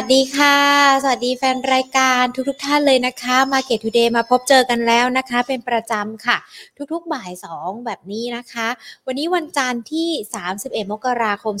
[0.00, 0.56] สวัสดีค่ะ
[1.02, 6.36] สวัสดีแฟนรายการทุกๆท่านเลยนะคะ Market Today มาพบเจอกันแล้วนะคะ เป็นประจำค่ะ
[6.92, 8.68] ทุกๆบ่าย 2 แบบนี้นะคะ
[9.06, 10.08] วันนี้วันจันทร์ที่
[10.50, 11.54] 31 มกราคม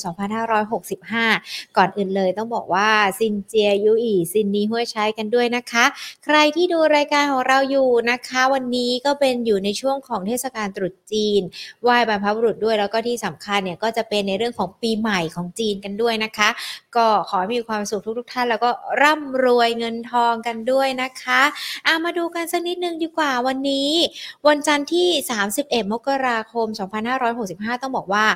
[0.70, 5.84] 2565 ก่อนอื่นเลยต้องบอกว่าซินเจียยู่อี่ซินนี้ฮวดไช้กันด้วยนะคะ
[6.24, 11.42] ใครที่ดูรายการของเราอยู่นะคะ วันนี้ก็เป็นอยู่ในช่วงของเทศกาลตรุษจีน
[11.82, 16.48] ไหว้บรรพบุรุษด้วยแล้วก็ที่สำคัญเนี่ยก็จะเป็นในเรื่องของปีใหม่ของจีนกันด้วยนะคะ
[16.96, 18.70] ก็ขอมีความสุขทุกๆท่านแล้วก็
[19.02, 21.42] ร่ำรวยเงินทองกันด้วยนะคะ
[21.86, 23.90] อามาดูกันสักนิดนึงดีกว่าวันนี้
[24.48, 25.08] วันจันทร์ที่
[25.50, 26.66] 31 มกราคม
[27.24, 28.26] 2565 ต้องบอกว่า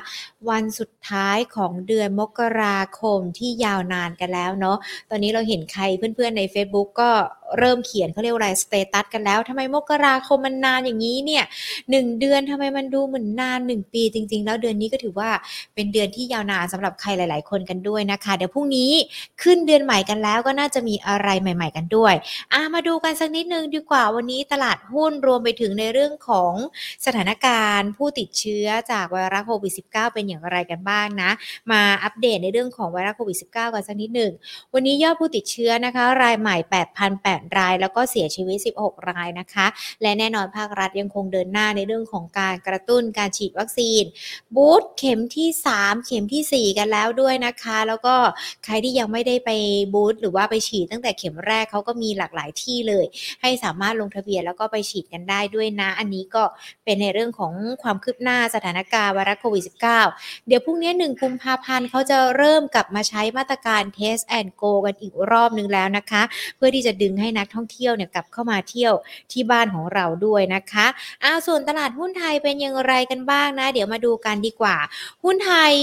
[0.49, 4.77] วันสุดท้ายของเดือนมกราคมที่ยาวนานกันแล้วเนาะ
[5.09, 7.11] ตอนนี้เราเห็นใครเพื่อนๆใน Facebook ก็
[7.59, 11.43] เริ่มเขียนเขาเรียกว่าอะไรสเตตัสกันแล้วทำไมมกราคมมันนานอย่างนี้เนี่ย
[11.89, 15.29] หนึ่งเดือนทำไมมันดูเหมือนนานหนึ่งปี จริง ๆ แล้วเดือนนี้ก็ถือว่า
[15.75, 18.91] เป็นเดือนที่ยาวนานสำหรับใครหลาย ๆ คนกันด้วยนะคะ เดี๋ยวพรุ่งนี้
[19.41, 22.13] ขึ้นเดือนใหม่กันแล้วก็น่าจะมีอะไรใหม่ ๆ กันด้วย
[22.53, 26.53] อะมาดูกันสักนิดนึงดีกว่าวันนี้ตลาดหุ้นรวมไปถึงในเรื่องของ
[27.05, 31.29] สถานการณ์ ผู้ติดเชื้อจากไวรัสโควิด -19 เป็นอย่างไรกันบ้างนะ
[31.71, 34.31] มาอัปเดตในเรื่องของไวรัสโควิด -19 กันสักนิดหนึ่ง
[34.73, 36.55] วันนี้ยอดผู้ติดเชื้อนะคะ รายใหม่
[37.39, 39.67] 8 ราย แล้วก็เสียชีวิต 16 รายนะคะ
[40.01, 44.03] และแน่นอนภาครัฐยังคงเดินหน้าในเรื่องของการกระตุ้นการฉีดวัคซีน
[44.55, 48.15] บูสตเข็มที่ 3 เข็มที่ 4 กันแล้วด้วยนะคะ แล้วก็
[48.65, 49.49] ใครที่ยังไม่ได้ไป
[49.93, 53.05] บูสตหรือว่าไปฉีดตั้งแต่เข็มแรกเขาก็มีหลากหลายที่เลย
[53.41, 56.43] ให้สามารถลงทะเบียนแล้วก็ไปฉีดกันได้ด้วยนะ อันนี้ก็
[56.85, 57.53] เป็นในเรื่องของ
[57.83, 66.23] ความคืบหน้าสถานการณ์ไวรัสโควิด -19 เดี๋ยวพรุ่งนี้หนึ่งกุมภาพันธ์เขาจะเริ่มกลับมาใช้มาตรการ Test and Go กันอีกรอบนึงแล้วนะคะ
[66.55, 68.93] เพื่อที่จะดึงใให้นักท่องเที่ยวเนี่ยกลับเข้ามาเที่ยว
[69.31, 70.87] ที่บ้านของเราด้วยนะคะ
[71.23, 74.77] อ้าวส่วนตลาดหุ้นไทยเป็นอย่างไรกันบ้างนะ เดี๋ยวมาดูกันดีกว่า
[75.23, 75.73] หุ้นไทย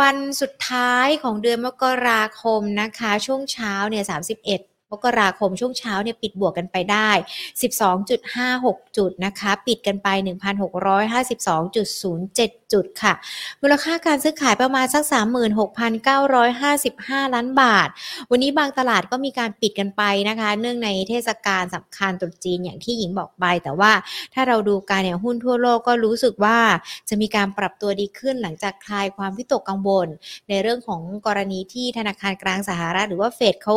[0.00, 7.10] วันสุดท้ายของเดือนมกราคมนะคะ ช่วงเช้าเนี่ย31 มกราคมช่วงเช้าเนี่ยปิดบวกกันไปได้
[8.02, 13.12] 12.56 จุดนะคะ ปิดกันไป 1,652.07 จุดค่ะ
[13.62, 15.02] มูลค่าการซื้อขายประมาณสัก
[16.38, 17.88] 36,955 ล้านบาท
[18.30, 23.92] วันนี้บางตลาดก็มีการปิดกันไปนะคะ เนื่องในเทศกาลสำคัญตรุษจีนอย่างที่หญิงบอกไป แต่ว่า
[24.34, 26.58] ถ้าเราดูการเนี่ยหุ้นทั่วโลกก็รู้สึกว่า
[27.08, 30.08] จะมีการปรับตัวดีขึ้นหลังจากคลายความวิตกกังวล
[30.48, 33.76] ในเรื่องของกรณีที่ธนาคารกลางสหรัฐหรือว่าเฟดเขา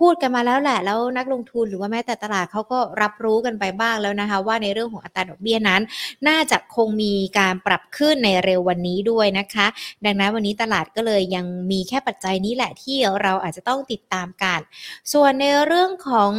[0.00, 5.82] พูดกันมาแล้วแหละ แล้วนักลงทุนหรือว่าแม้แต่ตลาดเขาก็รับรู้กันไปบ้างแล้วนะคะ ว่าในเรื่องของอัตราดอกเบี้ยนั้น
[6.28, 9.66] น่าจะคงมีการปรับขึ้นในเร็ววันนี้ด้วยนะคะ
[10.04, 14.60] ดังนั้นวันนี้ตลาดก็เลยยังมีแค่ปัจจัยนี้แหละที่เราอาจจะต้องติดตามกัน
[15.12, 16.32] ส่วนในเรื่องของ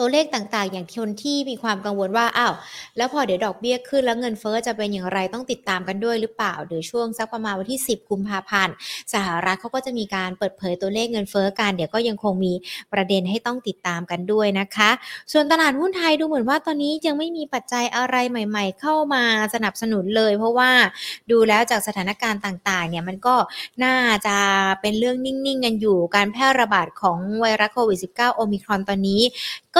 [0.00, 2.54] ตัวเลขต่างๆ อย่างคนที่มีความกังวลว่าอ้าว
[2.96, 8.74] แล้วพอเดี๋ยวดอกเบี้ยขึ้นแล้วเงินเฟอ้อจะเป็นอย่างไรต้องติดตามกันด้วยหรือเปล่าเดี๋ยวช่วงสักประมาณวันที่ 10 กุมภาพันธ์
[9.14, 12.52] สหรัฐเขาก็จะมีการเปิดเผยตัวเลขเงินเฟอ้อกันเดี๋ยวก็ยังคงมี
[12.92, 14.90] ประเด็นให้ต้องติดตามกันด้วยนะคะ
[15.32, 19.24] ส่วนตลาดหุ้นไทยดูเหมือนว่าตอนนี้ยังไม่มีปัจจัยอะไรใหม่ ๆ เข้ามา
[19.54, 20.70] สนับสนุนเลย เพราะว่า
[21.30, 23.36] ดูแล้วจากสถานการณ์ต่างๆเนี่ยมันก็
[23.84, 23.96] น่า
[24.26, 24.36] จะ
[24.80, 29.20] เป็นเรื่องนิ่งๆกันอยู่การแพร่ระบาดของไวรัสโควิด -19 โอมิครอนตอนนี้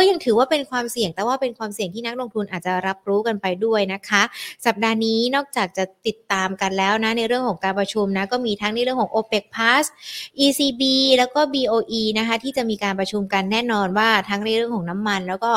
[0.00, 4.22] ก็ยังถือว่าเป็นความเสี่ยงแต่ว่าเป็นความเสี่ยงที่นักลงทุนอาจจะรับรู้กันไปด้วยนะคะ
[4.66, 9.84] สัปดาห์นี้นอกจากจะติดตามกันแล้วนะในเรื่องของการประชุมนะก็มีทั้งในเรื่องของ OPEC Plus
[10.44, 10.82] ECB
[11.18, 15.52] แล้วก็ BOE นะคะที่จะมีการประชุมกันแน่นอนว่าทั้งในเรื่องของน้ำมัน แล้วก็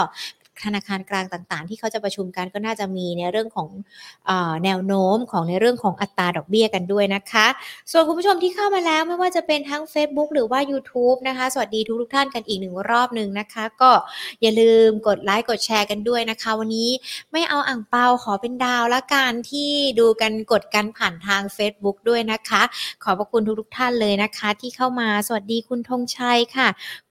[0.63, 3.69] ธนาคารกลางต่างๆ ที่เขาจะประชุมกันก็น่าจะมีในเรื่องของ
[4.29, 4.31] อ
[4.63, 7.47] แนวโน้มของในเรื่องของอัตราดอกเบี้ยกันด้วยนะคะ
[7.91, 13.91] ส่วนคุณผู้ชมที่เข้ามาแล้วไม่ว่าจะเป็นทั้ง Facebook หรือว่า YouTube นะคะ สวัสดีทุกทุกท่านกันอีกหนึ่งรอบหนึ่งนะคะ ก็
[14.41, 16.89] อย่าลืมกดไลค์กดแชร์กันด้วยนะคะ วันนี้
[17.31, 19.69] ไม่เอาอ่างเปาขอเป็นดาวละกันที่
[19.99, 22.61] ดูกันกดกันผ่านทาง Facebook ด้วยนะคะ
[23.03, 26.67] ขอบพระคุณทุกทุกท่านเลยนะคะ ที่เข้ามาสวัสดีคุณธงชัยค่ะ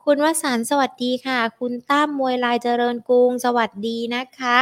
[0.07, 4.59] คุณวสันสวัสดีค่ะ คุณตั้มมวยลายเจริญกรุง สวัสดีนะคะ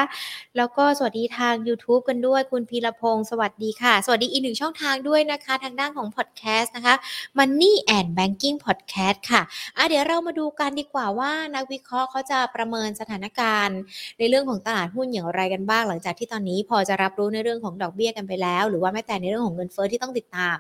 [0.56, 6.94] แล้วก็สวัสดีทาง YouTube กันด้วย คุณพีรพงศ์สวัสดีค่ะ สวัสดีอีกหนึ่งช่องทางด้วยนะคะ ทางด้านของพอดแคสต์นะคะ
[7.38, 13.79] Money and Banking Podcast ค่ะะเดี๋ยวเรามาดูกันดีกว่าว่านักวิเคราะห์เขาจะประเมินสถานการณ์
[14.19, 20.56] ในเรื่องของตลาดหุ้นอย่างไรกันบ้าง หลังจากที่ตอนนี้พอจะรับรู้ในเรื่องของดอกเบี้ยกันไปแล้ว หรือว่าแม้แต่ในเรื่องของเงินเฟ้อที่ต้องติดตาม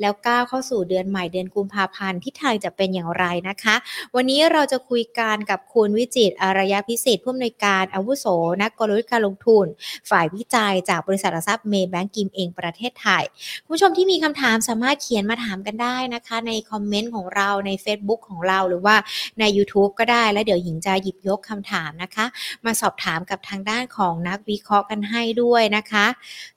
[0.00, 3.76] แล้วก้าวเข้าสู่เดือนใหม่เดือนกุมภาพันธ์ที่ไทยจะเป็นอย่างไรนะคะ
[4.16, 8.26] วันันนี้เราจะคุยกันกับคุณวิจิตอารยะพิเศษผู้อำนวยการอาวุโส
[8.62, 9.66] นักกลยุทธ์การลงทุน
[10.10, 13.24] ฝ่ายวิจัยจากบริษัทหลักทรัพย์เมย์แบงกิมเองประเทศไทย
[13.64, 18.96] คุณผู้ชมที่มีคำถามสามารถเขียนมาถามกันได้นะคะ ในคอมเมนต์ของเราใน Facebook ของเราหรือว่า
[19.40, 22.26] ใน YouTube ก็ได้แล้วเดี๋ยวหญิงจะหยิบยกคำถามนะคะ
[22.64, 26.06] มาสอบถามกับทางด้านของนักวิเคราะห์กันให้ด้วยนะคะ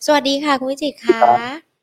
[0.06, 1.75] สวัสดีค่ะคุณวิจิตค่ะ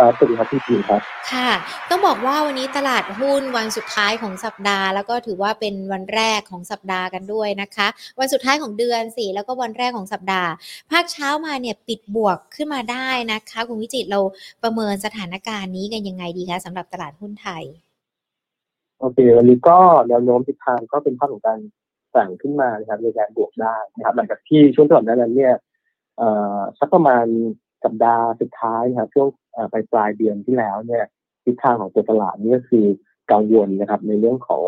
[0.00, 1.00] ครับสวัสดีครับพี่พีครับ
[1.32, 1.50] ค่ะ
[1.90, 7.88] ต้องบอกว่าวันนี้ตลาดหุ้นวันสุดท้ายของสัปดาห์ แล้วก็ถือว่าเป็นวันแรกของสัปดาห์กันด้วยนะคะ
[8.20, 10.50] วันสุดท้ายของเดือนสี่แล้วก็วันแรกของสัปดาห์
[10.90, 14.20] ภาคเช้ามาเนี่ยปิดบวกขึ้นมาได้นะคะคุณวิจิตรเรา
[14.62, 17.64] ประเมินสถานการณ์นี้กันยังไงดีคะสำหรับตลาดหุ้นไทย
[19.00, 21.58] โอเควันนี้ก็แนวโน้มทิศทางก็เป็นภาพของการ
[22.14, 25.54] สั่งขึ้นมานะครับในการบวกได้นะครับหลังจากที่ช่วงตลอดนั้นเนี่ย
[26.16, 27.26] เอ่อสักประมาณ
[27.84, 29.28] สัปดาห์สุดท้ายครับช่วง
[29.72, 31.04] ปลายปลายเดือนที่แล้วเนี่ย
[31.44, 32.86] ทิศทางของตัวตลาดนี่ก็คือ
[33.32, 34.64] กังวลนะครับในเรื่องของ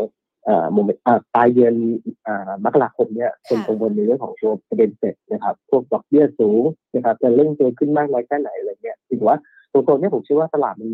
[0.73, 1.03] โมเมนต์
[1.35, 1.75] ปลายเดือน
[2.64, 6.62] มกราคมเนี่ยคนกังวลในเรื่องของตัวประเด็นเสร็จนะครับ พวกดอกเบี้ยสูง
[6.94, 9.37] นะครับจะเร่งตัวขึ้นมากน้อยแค่ไหนอะไรเงี้ยถือว่า
[9.73, 10.91] ตัวตนเนี่ยผมเชื่อว่าตลาดมัน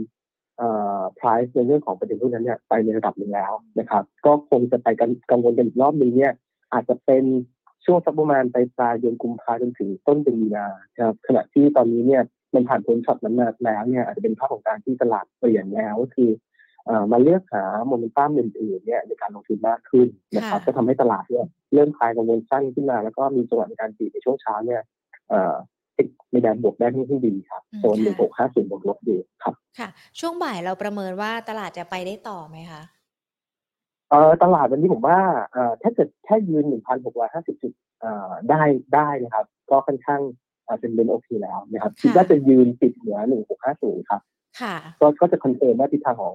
[0.58, 0.68] เอ่
[1.00, 6.32] อ price ในเรื่องของประเด็นพวกนั้นเนี่ยไปในระดับหนึ่งแล้วนะครับ ก็คงจะไปกันกังวลกันอีกรอบหนึ่งเนี่ย
[6.72, 7.24] อาจจะเป็น
[7.88, 10.66] ช่วงสักประมาณปลายปลายเดือนกุมภาจนถึงต้นเดือนมีนา
[11.00, 12.22] ครับขณะที่ตอนนี้เนี่ย
[12.54, 16.30] มันผ่านพ้นช็อตนั้นมาแล้วเนี่ยอาจจะเป็นภาพของการที่ตลาดเปลี่ยนแล้วก็คือ
[16.86, 20.06] เอ่อมาเลือกหาโมเมนตัมอื่นๆเนี่ยในการลงทุนมากขึ้น
[20.36, 24.82] นะครับค่ะก็ทำให้ตลาดเนี่ยเริ่มคลายกังวลสั้นขึ้นมาแล้วก็มีจังหวะในการดีดในช่วงเช้าเนี่ย
[25.30, 25.54] เอ่อ
[26.30, 29.88] ในแดนบวกได้ค่อนข้างดีครับโซนหนึ่งหกห้าศูนย์บวกลบดีครับค่ะ
[30.20, 32.82] ช่วงบ่ายเราประเมินว่าตลาดจะไปได้ต่อไหมคะ
[34.10, 35.18] เอ่อตลาดวันนี้ผมว่า
[35.52, 36.64] เอ่อถ้าเกิดแค่ยืน
[37.14, 38.62] 1,650 จุดเอ่อได้
[38.94, 40.20] ได้นะครับ ก็ค่อนข้าง
[40.64, 43.18] เอ่อเป็นเป็นโอเคแล้วนะครับค่ะคิดว่าจะยืนติดเหนือ
[43.64, 44.20] 1650 ครับ
[44.60, 46.34] ค่ะก็ก็จะ confirm ว่าทิศทางของ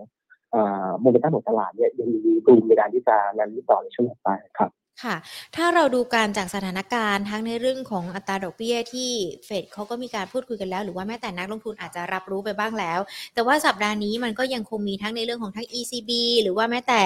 [0.52, 4.30] เอ่อโมเมนตัมของตลาดเนี่ยยังมี room ในการที่จะ run ที่ต่อในช่วงต่อไป
[4.60, 5.16] ครับ ค่ะ
[5.56, 9.12] ถ้าเราดูการจากสถานการณ์ทั้งในเรื่องของอัตราดอกเบี้ยที่
[9.46, 13.00] เฟดเขาก็มีการพูดคุยกันแล้ว หรือว่าแม้แต่นักลงทุนอาจจะรับรู้ไปบ้างแล้ว
[13.34, 16.12] แต่ว่าสัปดาห์นี้มันก็ยังคงมีทั้งในเรื่องของทั้ง ECB
[16.44, 17.04] หรือว่าแม้แต่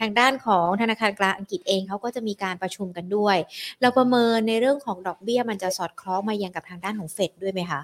[0.00, 3.36] ทางด้านของธนาคารกลางอังกฤษเองเขาก็จะมีการประชุมกันด้วย
[3.80, 7.80] เราประเมินในเรื่องของดอกเบี้ยมันจะสอดคล้องมายังกับทางด้านของเฟดด้วยไหมคะ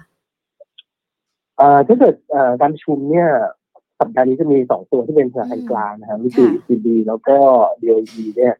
[1.57, 2.15] เอ่อถ้าเกิด
[2.59, 3.29] การประชุมเนี่ย
[3.99, 7.37] สัปดาห์นี้จะมีสองตัวที่เป็นธนาคารกลางนะครับนี่คือ ECB แล้วก็
[7.81, 8.55] BOE เนี่ย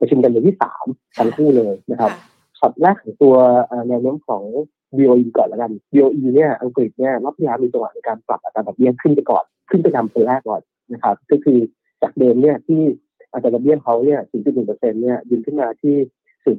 [0.00, 0.86] ประชุมกันวันที่สาม
[1.18, 3.34] ทั้งคู่เลยนะครับค่ะช็อตแรกของตัว
[3.66, 4.42] เอ่อแนวโน้มของ
[4.96, 10.60] BOE ก่อนแล้วกัน BOE เนี่ยอังกฤษเนี่ยรอบที่แล้วมีจังหวะในการปรับอัตราดอกเบี้ยขึ้นไปก่อน ขึ้นไปนำคนแรกก่อน
[10.92, 11.58] นะครับ ก็คือ
[12.02, 12.80] จากเดิมเนี่ยที่
[13.32, 14.20] อัตราดอกเบี้ยเขาเนี่ย
[14.60, 15.96] 0.1%เนี่ยยืนขึ้นมาที่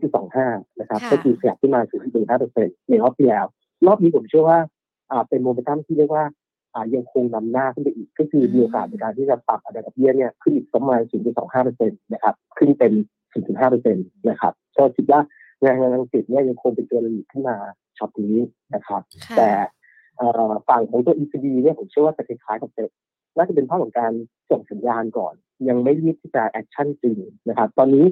[0.07, 1.81] 0.25 นะครับค่ะก็คือขยับขึ้นมา
[2.35, 3.45] 0.15%ในรอบที่แล้ว
[3.87, 4.59] รอบนี้ผมเชื่อว่า
[5.11, 6.48] อ่าเป็นโมเมนตัมที่เรียกว่าอ่า
[6.95, 10.99] ยังคงนำหน้าขึ้นไปอีก ก็คือมีโอกาสในการที่จะปรับอัตราดอกเบี้ยเนี่ยขึ้นอีกประมาณ
[11.55, 12.93] 0.25%นะครับ ขึ้นเป็น
[13.57, 15.19] 0.5%นะครับ ก็คิดว่า
[15.61, 17.55] แรงงานอังกฤษเนี่ยยังคงเป็นตัว lead ขึ้นมา
[17.97, 18.37] ช็อตนี้
[18.73, 19.51] นะครับค่ะแต่
[20.17, 22.89] เอ่อฝั่งของตัว ECB เนี่ยผมเชื่อว่าจะคล้ายๆกับเฟด
[23.35, 24.11] น่าจะเป็นภาพของการ
[24.49, 25.33] ส่งสัญญาณก่อน
[25.67, 27.17] ยังไม่รีบที่จะ action จริง
[27.49, 28.05] นะครับ ตอนนี้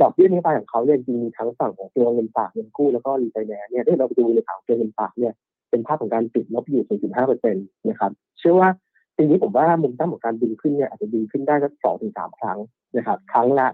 [0.00, 5.34] ดอกเบี้ยนโยบายของเขาเนี่ยจริงๆมีทั้งฝั่งของตัวเงินฝากเงินกู้แล้วก็รีไฟแนนซ์เนี่ยถ้าเราไปดูในฝั่งตัวเงินฝากเนี่ย
[5.76, 8.68] เป็นภาพของการติดลบอยู่ 0.5%นะครับ เชื่อว่า
[9.16, 12.58] ปีนี้ผมว่ามุมตั้งของการดึงขึ้นเนี่ยอาจจะดึงขึ้นได้สักสองถึงสามครั้ง
[12.96, 13.68] นะครับ ครั้งละ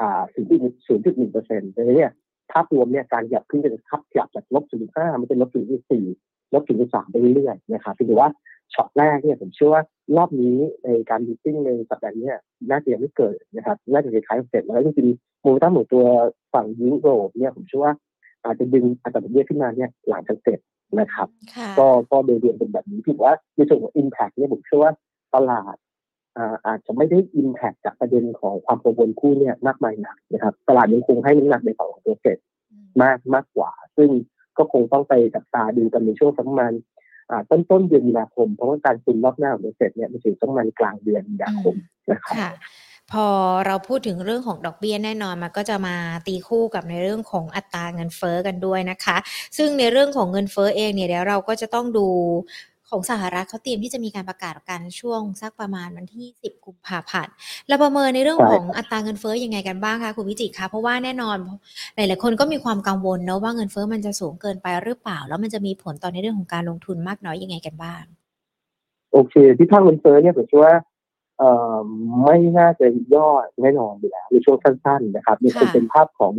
[0.00, 2.12] อ่า0.1%เปอร์เซ็นต์ดังนั้นเนี่ย
[2.52, 5.50] ภาพรวมเนี่ยการขยับขึ้นจะทับขยับจากลบ0.5มันเป็นลบ
[5.94, 8.30] 0.4ลบ0.3ไปเรื่อยๆนะครับถือว่า
[8.74, 9.82] ช็อตแรกเนี่ยผมเชื่อว่า
[10.16, 12.30] รอบนี้ในการดิติ้งในสัปดาห์นี้
[12.70, 16.04] น่าจะยังไม่เกิดนะครับน่าจะคล้ายๆเสร็จแล้วจริงๆมเมตัมของตัว
[16.52, 17.94] ฝั่งยุโรปเนี่ยผมเชื่อว่า
[18.44, 20.58] อาจจะดึงอัตราดอกเบี้ยขึ้นมาเนี่ยหลังจากเสร็จ
[21.00, 24.92] นะครับค่ะก็ก็โดยรวมเป็นแบบนี้ถือว่าในส่วนของ Impact เนี่ยผมเชื่อว่า
[25.34, 25.76] ตลาด
[26.36, 32.38] อ่าอาจจะไม่ได้ Impact จากประเด็นของความกังวลคู่เนี่ยมากมายนักนะครับตลาดยังคงให้น้ำหนักในฝั่งของตัวเฟด
[33.02, 34.10] มากมากกว่า ซึ่ง
[34.58, 36.72] ก็คงต้องไปจับตาดูกันในช่วงสักประมาณ
[37.30, 41.74] อ่าต้นต้นเดือนมีนาคม เพราะว่าการคุมรอบหน้าของเฟดเนี่ยมันถึงสักประมาณกลางเดือนมีนาคม
[42.10, 42.50] นะครับค่ะ
[43.12, 43.26] พอ
[43.66, 49.16] เราพูดถึงเรื่องของดอกเบี้ยแน่นอนมันก็จะมาตีคู่กับในเรื่องของอัตราเงินเฟ้อกันด้วยนะคะ
[49.56, 52.06] ซึ่งในเรื่องของเงินเฟ้อเองเนี่ยเดี๋ยวเราก็จะต้องดู
[52.88, 57.34] ของสหรัฐเขาเตรียมที่จะมีการประกาศกันช่วงสักประมาณวันที่ 10 กุมภาพันธ์
[57.68, 61.36] เราประเมินในเรื่องของอัตราเงินเฟ้อยังไงกันบ้างคะคุณวิจิตรคะเพราะว่าแน่นอน
[61.96, 68.02] หลาย ๆ คนก็มีความกังวลเนอะว่าเงินเฟ้อมันจะสูงเกินไปหรือเปล่า แล้วมันจะมีผลต่อในเรื่องของการลงทุนมากน้อยยังไงกันบ้าง
[69.12, 70.74] โอเคที่ทางเงินเฟ้อเนี่ยผมคิดว่า
[72.24, 73.28] ไม่น่าจะย่อ
[73.62, 76.32] แน่นอนอยู่แล้วในช่วงสั้น ๆ นะครับยังคงค่ะเป็นภาพของ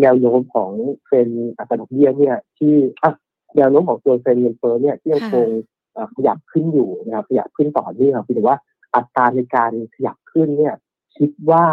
[0.00, 0.70] แนวโน้มของ
[1.04, 3.10] เทรนด์อัตราดอกเบี้ยเนี่ย ที่อะ
[3.56, 5.48] แนวโน้มของตัวเทรนด์เงินเฟ้อเนี่ยที่ยังคง
[5.92, 8.56] เอ่อขยับขึ้นอยู่นะครับขยับขึ้นต่อเนื่องคือแต่ว่า
[8.94, 10.74] อัตราในการขยับขึ้นเนี่ย
[11.16, 11.64] คิดว่า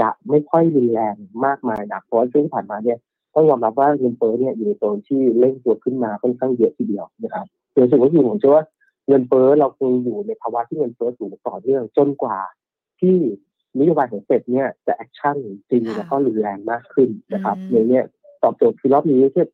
[0.00, 1.14] จะไม่ค่อยรุนแรง
[1.44, 2.98] มากมายนะเพราะว่าช่วงที่ผ่านมาเนี่ย
[3.34, 8.64] ต้องยอมรับว่าเงินเฟ้อเนี่ยอยู่ในโซนที่เร่งตัวขึ้นมาค่อนข้างเยอะทีเดียวนะครับโดยส่วนก็คือผมเชื่อว่า
[9.08, 12.38] เงินเฟ้อเราคงอยู่ในภาวะที่เงินเฟ้อสูงต่อเนื่องจนกว่า
[13.00, 13.16] ที่
[13.78, 15.36] นโยบายของเฟดเนี่ยจะ action
[15.70, 18.04] จริงค่ะแล้วก็รุนแรงมากขึ้นนะครับอืมในเนี่ย
[18.42, 19.44] ตอบโจทย์คือรอบนี้ที่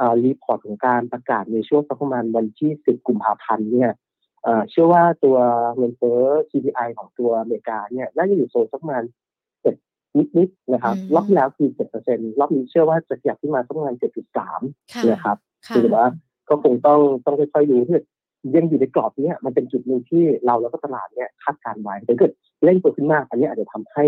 [0.00, 3.90] อ่า report ของการประกาศในช่วงสักประมาณวันที่ 10 กุมภาพันธ์เนี่ย
[4.70, 5.36] เชื่อว่าตัว
[5.76, 9.04] เงินเฟ้อ CPI ของตัวอเมริกาเนี่ยน่าจะอยู่โซนสักประมาณ
[9.62, 9.74] เจ็ด
[10.38, 14.60] นิดๆนะครับรอบที่แล้วคือเจ็ดเปอร์เซ็นต์รอบนี้เชื่อว่าจะขยับขึ้นมาสักประมาณเจ็ดจุดสาม
[15.10, 15.36] นะครับ
[15.74, 16.04] คือว่า
[16.48, 17.98] ก็คงต้องต้องค่อยๆดูที่
[18.56, 22.32] ยังอยู่ในกรอบนี้มันเป็นจุดหนึ่งที่เราแล้วก็ตลาดเนี่ยคาดการไว้แต่เกิด
[22.64, 24.04] เล่นตัวขึ้นมาก อันนี้อาจจะทำให้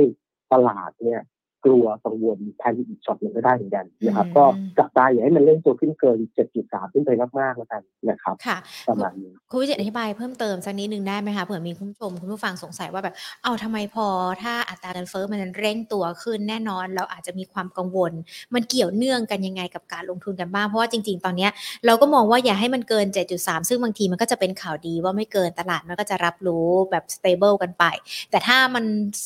[0.53, 1.21] ตลาดเนี่ย
[1.65, 4.45] กลัวกังวลแทนอีกช็อตหนึ่งก็ได้เหมือนกันนะครับ ก็
[4.79, 6.19] จับได้อย่าให้มันเล่นตัวขึ้นเกิน
[6.57, 8.57] 7.3 ขึ้นไปมากๆแล้วกันนะครับค่ะ
[8.89, 13.15] ประมาณนี้คุณวิจิตอธิบายเพิ่มเติมสักนิดนึงได้ไหมคะเผื่อมีคุณผู้ชมคุณผู้ฟังสงสัยว่าแบบ
[13.45, 14.07] เอาทำไมพอ
[14.43, 18.13] ถ้าอัตราเงินเฟ้อมันเร่งตัวขึ้นแน่นอนเราอาจจะมีความกังวล
[18.55, 21.49] มันเกี่ยวเนื่องกันยังไงกับการลงทุนกันบ้างเพราะว่าจริง ๆ ตอนนี้
[21.87, 23.07] เราก็มองว่าอย่าให้มันเกิน
[23.39, 27.85] 7.3 ซึ่งบางทีมันก็จะเป็นข่าวดีว่าไม่เกินตลาดมันก็จะรับรู้แบบ stable กันไป
[28.31, 28.85] แต่ถ้ามัน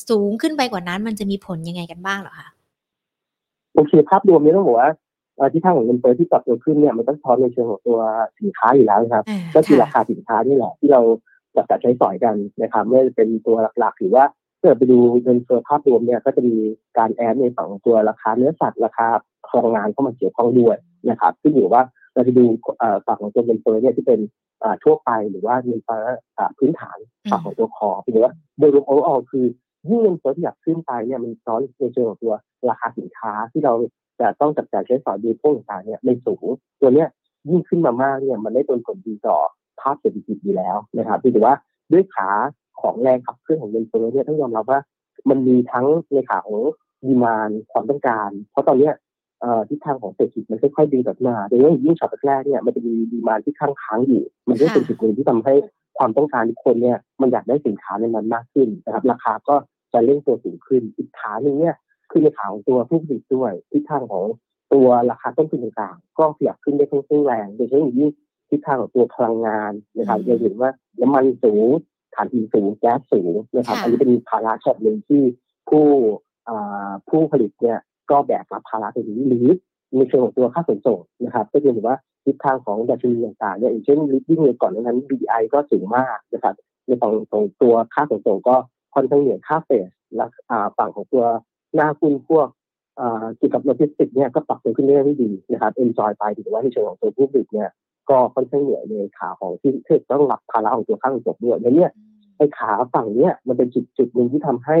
[0.09, 2.47] สูงขึ้นไปกว่านั้นมันจะมีผลยังไงกันบ้างเหรอคะ
[3.75, 4.91] โอเคภาพรวมนี้ต้องบอกว่า
[5.53, 7.99] ที่ทางของเงินเฟ้อที่ปรับตัวขึ้นเนี่ยมันต้องท้อนในเชิงของตัว
[8.39, 11.01] สินค้าอยู่แล้วครับ ก็คือราคาสินค้านี่แหละ ที่เรา
[11.55, 14.23] จับจ่ายใช้สอยกันนะครับไม่ว่าจะเป็นตัวหลักๆหรือว่า
[14.59, 16.57] ถ้าไปดูเงินเฟ้อภาพรวมเนี่ยก็จะมี
[16.97, 19.07] การ add ในฝั่งของตัวราคาเนื้อสัตว์ราคา
[19.49, 20.77] พลังงานเข้ามาเกี่ยวข้องด้วย
[21.09, 21.81] นะครับซึ่งอยู่ว่า
[22.13, 22.45] เราจะดู
[23.07, 24.19] ฝั่งของตัวเงินเฟ้อเนี่ยที่เป็น
[24.83, 26.05] ทั่วไปหรือว่าเงินเฟ้อ
[26.57, 26.97] พื้นฐาน
[27.31, 29.45] ฝั่งของตัว core คือว่าโดยรวม overall คือ
[29.89, 32.33] ยิ่งเงินเฟ้อที่อยากขึ้นไปเนี่ยมันซ้อนในเชิงของตัว
[32.69, 33.73] ราคาสินค้าที่เรา
[34.19, 36.45] จะต้องจับจ่ายใช้สอยดูพวกต่างๆเนี่ยในสูง
[36.81, 37.07] ตัวเนี้ย
[37.49, 39.37] ยิ่งขึ้นมามากเนี่ยมันได้ผลผลดีต่อ
[39.79, 41.55] ภาพเศรษฐกิจอยู่แล้วนะครับพี่ถือว่า
[41.91, 42.29] ด้วยขา
[42.81, 44.79] ของแรงขับเคลื่อนของเงินเฟ้อเนี่ยต้องยอมรับว่า
[45.29, 46.59] มันมีทั้งในขาของ
[47.05, 48.93] demand ความต้องการ เพราะตอนเนี้ย
[49.69, 55.53] ทิศทางของเศรษฐกิจมันค่อยๆดีแบบมาโดยเฉพาะยิ่งช็อตแรกเนี่ยมันจะมี demand ที่ค้างค้างอยู่ มันก็เป็นจุดหนึ่งที่ทำให้
[55.97, 59.55] ความต้องการทุกคนเนี่ยมันอยากได้สินค้าในนั้นมากขึ้นนะครับ ราคาก็
[59.93, 61.75] จะเร่งตัวสูงขึ้นอีกขาหนึ่งเนี่ย
[62.11, 64.25] คือในขาของตัวผู้ผลิตด้วยทิศทางของ
[64.73, 68.11] ตัวราคาต้นทุนต่างๆ ก็ขยับขึ้นได้ค่อนข้างแรงโดยเฉพาะอย่างยิ่ง
[68.49, 70.69] ทิศทางของตัวพลังงานนะครับจะเห็นว่า
[71.01, 71.67] น้ำมันสูง
[72.15, 75.21] ถ่านหินสูงแก๊สสูงนะครับ อันนี้เป็นภาระช็อตหนึ่งที่
[75.69, 75.85] ผู้
[77.09, 77.79] ผู้ผลิตเนี่ย
[78.11, 79.47] ก็แบกรับภาระตรงนี้หรือ
[79.95, 90.25] ในเชิงของตัวค่าขนส่งนะครับ ก็จะเห็นว่าทิศทางของดัชนีต่างๆเนี่ยอย่างเช่นลิฟติ้งก่อนนั้น BI ก็สูงมากนะครับในฝั่งของตัวค่าขนส่งก็ค่ อนข้างเหนือค่าเฟสและ
[90.77, 91.25] ฝั่งของตัว
[91.75, 92.47] หน้าคุณพวก
[93.37, 97.69] เกี่ยวกับโลจิสติกเนี่ยก็ปรับตัวขึ้นได้ไม่ดีนะครับเอ็นจอยไปถือว่าในเชิงของตัวผู้ผลิตเนี่ย
[98.09, 101.91] ก็ค่อนข้างเหนื่อยในขาของที่เทศต้องรับภาระของตัวข้างจบด้วยแล้วเนี่ย
[102.37, 104.77] ไอ้ขาฝั่งเนี้ยมันเป็นจุดจุดหนึ่งที่ทำให้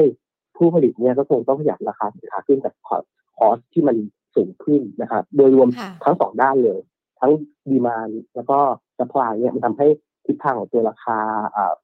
[0.57, 3.95] ผู้ผลิตเนี่ยก็คงต้องขยับราคาสินค้าขึ้นจากคอสที่มัน
[4.35, 5.69] สูงขึ้นนะครับ โดยรวม
[6.03, 6.79] ทั้งสองด้านเลย
[7.19, 7.31] ทั้ง
[7.69, 8.57] ดีมานแล้วก็
[8.97, 9.87] สปายเนี่ยมันทำให้
[10.27, 11.17] ทิศทางของตัวราคา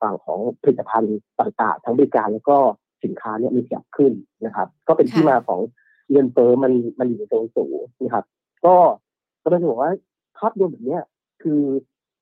[0.01, 2.57] ฝั่งของผลิตภัณฑ์ต่างๆ ทั้งบริการแล้วก็
[3.03, 4.13] สินค้าเนี่ยมีขยับขึ้น
[4.45, 5.59] นะครับ ก็เป็นที่มาของ
[6.11, 8.25] เงินเฟ้อมันมันอยู่ในตรงสูงนะครับ
[8.65, 8.75] ก็
[9.43, 9.91] ก็ต้องบอกว่า
[10.37, 10.97] ภาพรวมแบบนี้
[11.41, 11.61] คือ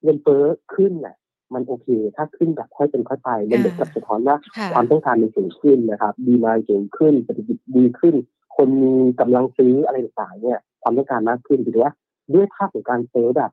[0.04, 0.44] เงินเฟ้อ
[0.76, 1.16] ขึ้นน่ะ
[1.54, 4.36] มันโอเค ถ้าขึ้นแบบค่อยเป็นค่อยไปมันเหมือนกับสะท้อนว่า
[4.74, 8.16] ความต้องการมันสูงขึ้นนะครับ ดีมาสูงขึ้นเศรษฐกิจดีขึ้น
[8.56, 11.94] คนมีกำลังซื้ออะไรต่างๆเนี่ย ความต้องการมากขึ้นถือว่า
[12.34, 13.52] ด้วยภาพของการเฟ้อแบบ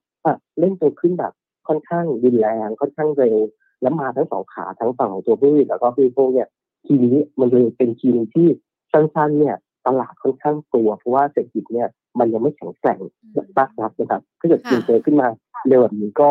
[0.58, 1.32] เล่นตัวขึ้นแบบ
[1.68, 3.36] ค่อนข้างรุนแรงค่อนข้างเร็ว
[3.80, 6.48] แล้วมาทั้งสองขาทั้งฝั่งของตัวผู้แล้วก็ผู้พวกเนี่ย
[6.86, 8.48] ทีนี้มันเลยเป็นทีนึงที่
[8.92, 9.56] สั้นๆเนี่ย
[9.86, 12.98] ตลาดค่อนข้างกลัวเพราะว่าเศรษฐกิจเนี่ยมันยังไม่แข็งแกร่ง
[13.58, 15.28] มากนักนะครับถ้าเกิดเปลี่ยนแปลงขึ้นมา
[15.68, 16.30] เร็วแบบนี้ก็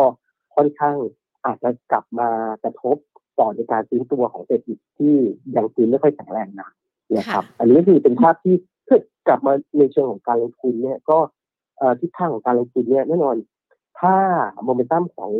[0.56, 0.96] ค่อนข้าง
[1.46, 2.28] อาจจะกลับมา
[2.64, 2.96] กระทบ
[3.38, 5.14] ต่อในการซื้อตัวของเศรษฐกิจที่
[5.56, 6.70] ยังซื้อไม่ค่อยแข็งแรงนะ
[7.16, 8.56] นะครับ อันนี้ก็คือเป็นภาพที่
[8.88, 11.18] ถ้ากลับมาในเชิงของการลงทุนเนี่ยก็
[12.00, 13.36] ทิศทางของการลงทุนเนี่ยแน่นอน
[14.00, 14.14] ถ้า
[14.64, 15.30] โมเมนตัมของ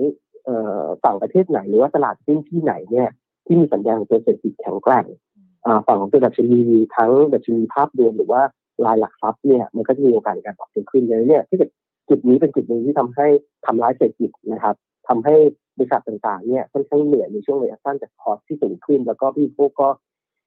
[1.05, 3.09] ฝั่งประเทศไหนหรือว่าตลาดที่ที่ไหนเนี่ย
[3.47, 5.05] ที่มีสัญญาณของตัวเศรษฐกิจแข็งแกร่ง
[5.87, 6.63] ฝั่งของตัวดัชนี
[6.97, 8.43] ทั้งดัชนีภาพรวมหรือว่า
[8.87, 11.59] รายหลักทรัพย์เนี่ยมันก็จะมีโอกาสในการปรับตัวขึ้นเลยเนี่ยที่
[12.09, 13.27] จุดนี้เป็นจุดหนึ่งที่ทำให้
[13.67, 14.77] ทำร้ายเศรษฐกิจนะครับ
[15.09, 15.35] ทำให้
[15.77, 19.89] บริษัทต่างๆเนี่ยค่อนข้างเหนื่อยในช่วงระยะสั้นจากคอสที่สูงขึ้น แล้วก็พี่พวกก็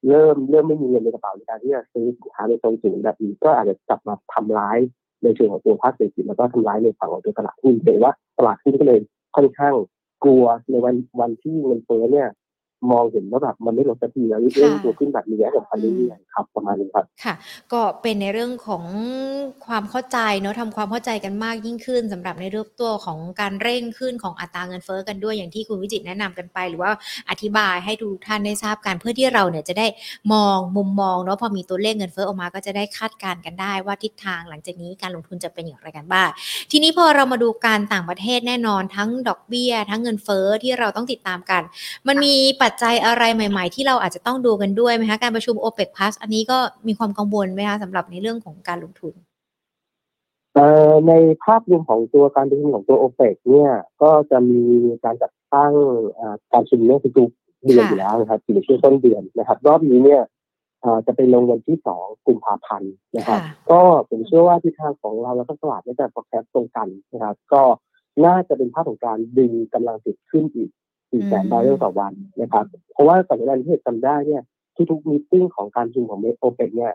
[0.08, 4.78] เริ่มเริ่มไม่มีเงินในกระเป๋าในการที่จะซื้อสินค้าในตรงสูงแบบนี้ก็อาจจะกลับมาทำร้าย
[5.22, 8.98] ในเชิงของตัวภาคเศรษฐกิจแล้วก็ทำร้ายในฝั่งของตัวตลาดหุ้นเห็นว่าตลาดหุ้นก็เลย
[9.36, 9.74] ค่อนข้าง
[10.24, 12.28] กลัวในวันวันที่เงินเฟ้อเนี่ย
[12.90, 17.34] มองเห็นว่าแบบมันไม่ลดสักทีแล้วเรื่องตัวขึ้นแบบนี้แบบพันนี้ครับประมาณนี้ครับค่ะ
[17.72, 18.84] ก็เป็นในเรื่องของ
[19.66, 26.90] ความเข้าใจเนาะทำความเข้าใจกันมากยิ่งขึ้นสำหรับในเรื่องตัวของการเร่งขึ้นของอัตราเงินเฟ้อกันด้วยอย่างที่คุณวิจิตแนะนำกันไป หรือว่า
[27.30, 29.86] อธิบายให้ทุกท่านได้ทราบกันเพื่อที่เราเนี่ยจะได้
[30.32, 36.28] มองมุมมองเนาะพอมีตัวเลขเงินเฟ้อออกมาก็จะได้คาดการณ์กันได้ว่าทิศทางหลังจากนี้การลงทุนจะเป็นอย่างไรกันบ้าง
[36.70, 41.62] ทีนี้พอเรามาดูการต่างประเทศแน่นอนทั้งดอกเบี้ย ทั้งเงินเฟ้อที่เราต้องติดตามกัน
[42.08, 49.14] มันมีปัจจัยอะไรใหม่ ๆ ที่เราอาจจะต้องดูกันด้วยไหมคะการประชุม o p e ป Plus อันนี้ก็มีความกังวลไหมคะสำหรับในเรื่องของการลงทุน
[51.08, 51.12] ใน
[51.44, 54.62] ภาพรวมของตัวการประชุมของตัวโอเปกเนี่ยก็จะมี
[55.04, 55.72] การจัดตั้ง
[56.52, 57.30] การชุมนุมทุก
[57.66, 60.22] เดือนอยู่แล้วนะครับอยู่ในช่วงต้นเดือนนะครับ รอบนี้เนี่ย
[61.06, 67.62] จะเป็นลงวันที่สองกุมภาพันธ์นะครับ ก็ผมเชื่อว่าทิศทางของเราแล้วก็ตลาดน่าจะ forecast ตรงกันนะครับ ก็
[68.24, 70.70] น่าจะเป็นภาพของการดึงกำลังติดขึ้นอีก
[71.12, 74.42] 4แสนบาร์เรลต่อวันนะครับ เพราะว่าก่อนหน้านี้ที่จำได้เนี่ย
[74.90, 76.92] ทุกๆมีติ้งของการประชุมของโอเปกเนี่ย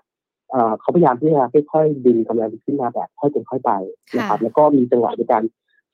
[0.79, 3.71] เขาพยายามที่จะค่อยๆดึงกำลังขึ้นมาแบบค่อยเป็นค่อยไป
[4.17, 5.43] นะครับแล้วก็มีจังหวะในการ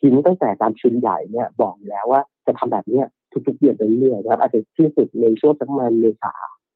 [0.01, 3.01] ทิ้งตั้งแต่การชุมใหญ่เนี่ยบอกแล้วว่าจะทำแบบนี้
[3.47, 6.33] ทุกๆเดือนไปเรื่อยๆนะครับอาจจะที่สุดในช่วงประมาณเมษา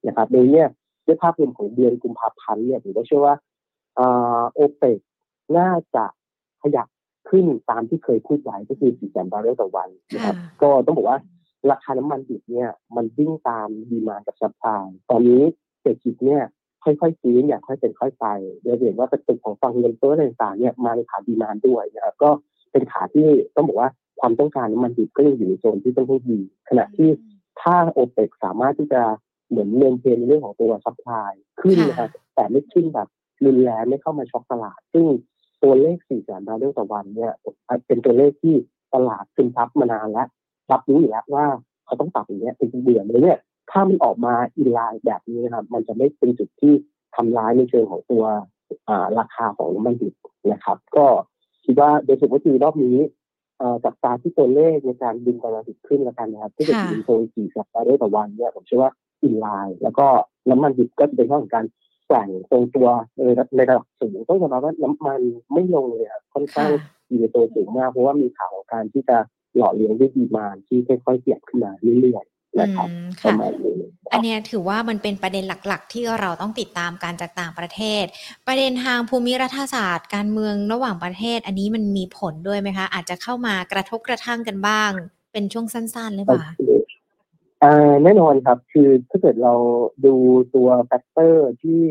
[0.08, 0.68] นะครับโดยเนี่ย
[1.06, 3.36] ด้วยภาพรวมของเดือนกุมภาพันธ์เนี่ยผมก็เชื่อว่า
[4.54, 5.00] โอเปก
[5.58, 6.06] น่าจะ
[6.62, 6.88] ขยับ
[7.30, 11.18] ขึ้นตามที่เคยพูดไว้ก็คือ4แสนบาร์เรลต่อวันนะครับก็ต้องบอกว่า
[11.72, 15.42] ราคาน้ำมันดิบเนี่ยมันวิ่งตาม demand กับ supply ตอนนี้
[15.82, 16.44] เศรษฐกิจเนี่ย
[16.84, 18.26] ค่อยๆฟื้นอย่างค่อยเป็นค่อยไป
[18.62, 22.30] โดยเห็นว่าเป็นของฝั่งเงินเฟ้อต่างๆเนี่ยมาในขา demand ด้วยนะครับก็
[22.72, 23.90] เป็นขาที่ต้องบอกว่า
[24.20, 26.40] ความต้องการน้ำมันดิบก็ยังอยู่ในโซนที่ต้องดี
[26.70, 27.10] ขณะที่
[27.62, 29.02] ถ้าโอเปกสามารถที่จะ
[29.50, 33.08] เหมือน maintain ในเรื่องของตัว supply ขึ้นนะครับแต่ไม่ขึ้นแบบ
[33.46, 35.06] รุนแรงไม่เข้ามาช็อกตลาด ซึ่ง
[35.64, 37.34] ตัวเลข4แสนบาร์เรลต่อวันเนี่ย
[37.88, 38.56] เป็นตัวเลขที่
[38.94, 40.28] ตลาดซึมซับมานานแล้ว
[40.72, 41.46] รับรู้อยู่แล้วว่า
[41.86, 43.40] เขาต้องปรับอย่างเงี้ยเป็นเดือนเลยเนี่ย
[43.72, 46.74] ถ้ามันออกมา in line แบบนี้นะครับ มันจะไม่เป็นจุดที่
[47.16, 48.24] ทำร้ายในเชิงของตัว
[49.20, 50.14] ราคาของน้ำมันดิบ
[50.52, 51.06] นะครับ ก็
[51.66, 52.98] คิดว่าโดยเฉพาะทีรอบนี้
[53.86, 58.92] จับตาที่ตัวเลขในการดึงกำลังดิบขึ้นแล้วกันนะครับที่จะดึงโซนสี่สัปดาห์ได้ต่อวันเนี่ยผมเชื่อว่า
[59.24, 60.08] อินไลน์แล้วก็
[60.50, 61.66] น้ำมันดิบก็จะเป็นเรื่องของการ
[62.08, 63.20] แกว่งตรงตัวใน
[63.70, 65.22] ระดับสูงต้องยอมรับว่าน้ำมัน
[65.54, 66.70] ไม่ลงเลยครับค่อนข้าง
[67.08, 69.18] อยู่ในตัวสูงมากเพราะว่ามีข่าวของการที่จะ
[69.58, 72.90] หล่อเลี้ยงด้วยดีมาที่ค่อยๆเปลี่ยนขึ้นมาเรื่อยๆนะครับ
[73.24, 73.78] ประมาณนี้
[74.12, 78.04] อันนี้ถือว่ามันเป็นประเด็นหลักๆ ที่เราต้องติดตามการจากต่างประเทศ
[78.48, 84.92] ประเด็นทางภูมิรัฐศาสตร์ การเมืองระหว่างประเทศ อันนี้มันมีผลด้วยไหมคะ อาจจะเข้ามากระทบกระทั่งกันบ้าง
[85.32, 86.46] เป็นช่วงสั้นๆหรือเปล่า
[88.04, 89.54] แน่นอนครับ คือถ้าเกิดเรา
[90.06, 90.16] ดู
[90.56, 91.82] ตัว factor ที่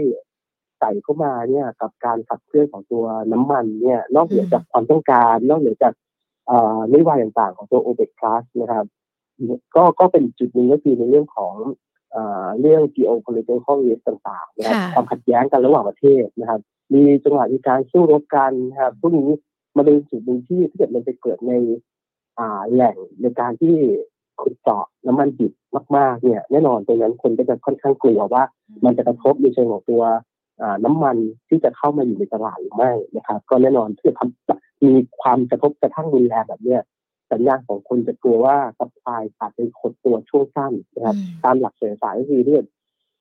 [0.78, 5.92] ใส่เข้ามาเนี่ยกับการขับเคลื่อนของตัวน้ำมันเนี่ย นอกเหนือจากความต้องการ นอกเหนือจาก
[6.90, 8.86] นโยบายต่างๆ ของตัว OPEC Plus นะครับ
[9.74, 11.54] ก็ก็เป็นจุดหนึ่งก็คือในเรื่องของ
[12.60, 16.60] เรื่อง geopolitical risk ต่างๆนะครับความขัดแย้งกันระหว่างประเทศนะครับ
[16.94, 19.30] มีจังหวะในการสู้รบกันนะครับพวกนี้
[19.76, 21.52] มาเป็นจุดหนึ่งที่ถ้าเกิดมันไปเกิดใน
[22.72, 23.76] แหล่งในการที่
[24.40, 25.52] ขุดเจาะน้ำมันดิบ
[25.96, 28.42] มากๆเนี่ยแน่นอนตรงนั้นคนก็จะค่อนข้างกลัวว่า
[28.84, 30.02] มันจะกระทบในเชิงของตัว
[30.84, 31.16] น้ำมัน
[31.48, 34.48] ที่จะเข้ามาอยู่ในตลาดหรือไม่นะครับ ก็แน่นอนที่จะทำ
[34.84, 36.82] มีความกระทบกระทั่งรุนแรงแบบเนี้ย
[37.32, 42.64] สัญญาณของคนจะกลัวว่า supply อาจจะหดตัวช่วงสั้นนะครับตามหลักเศรษฐศาสตร์ก็คือเรื่อง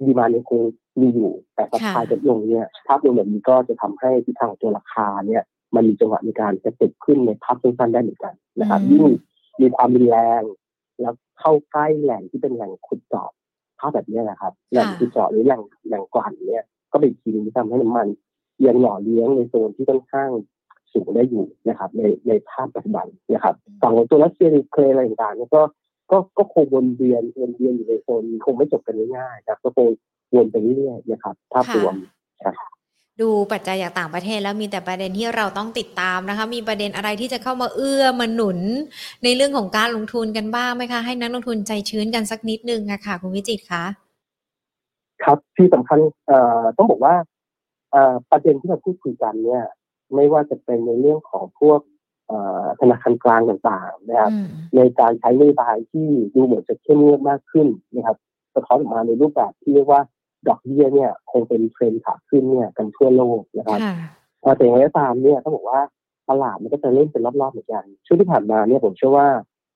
[0.01, 0.61] demand ยังคง
[1.01, 5.43] มีอยู่ แต่ supply จะลงเนี่ยภาพรวมแบบนี้ก็จะทำให้ทิศทางตัวราคาเนี่ย
[5.75, 9.05] มันมีจังหวะในการจะติดขึ้นในภาพสั้นๆได้เหมือนกันนะครับยิ่ง
[9.61, 10.41] มีความรุนแรง
[11.01, 13.29] แล้วเข้าใกล้แหล่งที่เป็นแหล่งขุดเจาะ
[13.79, 18.07] ภาพแบบนี้นะครับแหล่งขุดเจาะหรือแหล่งแหล่งกลั่นเนี่ยก็เป็นทีที่ทำให้น้ำมัน
[18.65, 20.29] ยังหล่อเลี้ยงในโซนที่ค่อนข้าง
[20.95, 25.61] สูงได้อยู่นะครับ ในในภาพปัจจุบันนะครับฝั่งของตัวรัสเซียเคลอะไรต่างๆก็
[26.11, 29.87] ก็ก็คงวนเวียนวนเวียนอยู่ในโซนคงไม่จบกันง่ายๆครับก็คง
[30.35, 31.93] วนไปเรื่อยๆนะครับภาพรวม
[32.43, 32.55] ครับ
[33.21, 38.59] ดูปัจจัยจากต่างประเทศแล้วมีแต่ประเด็นที่เราต้องติดตามนะคะ มีประเด็นอะไรที่จะเข้ามาเอื้อมาหนุน
[39.23, 43.83] ในเรื่องของการลงทุนกันบ้างไหมคะ ให้นักลงทุนใจชื้นกันสักนิดนึงอะค่ะคุณวิจิตคะ
[45.23, 47.15] ครับที่สำคัญเอ่อต้องบอกว่า
[47.91, 49.65] เอ่อประเด็นที่เราพูดคุยกันเนี่ย
[50.13, 51.79] ไม่ว่าจะเป็นในเรื่องของพวก
[52.81, 54.31] ธนาคารกลางต่างๆนะครับ
[54.75, 58.17] ในการใช้นโยบายที่ดูเหมือนจะเข้มงวดมากขึ้นนะครับ
[58.55, 60.01] สะท้อนออกมาในรูปแบบที่เรียกว่า
[60.47, 63.79] ดอกเบี้ยเนี่ยคงเป็นเทรนขาขึ้นเนี่ยกันทั่วโลกนะครับ
[64.55, 65.81] แต่อย่างไรก็ตามเนี่ยต้องบอกว่า
[66.29, 69.27] ตลาดมันก็จะเล่นเป็นรอบๆเหมือนกันช่วงที่ผ่านมาเนี่ยผมเชื่อว่า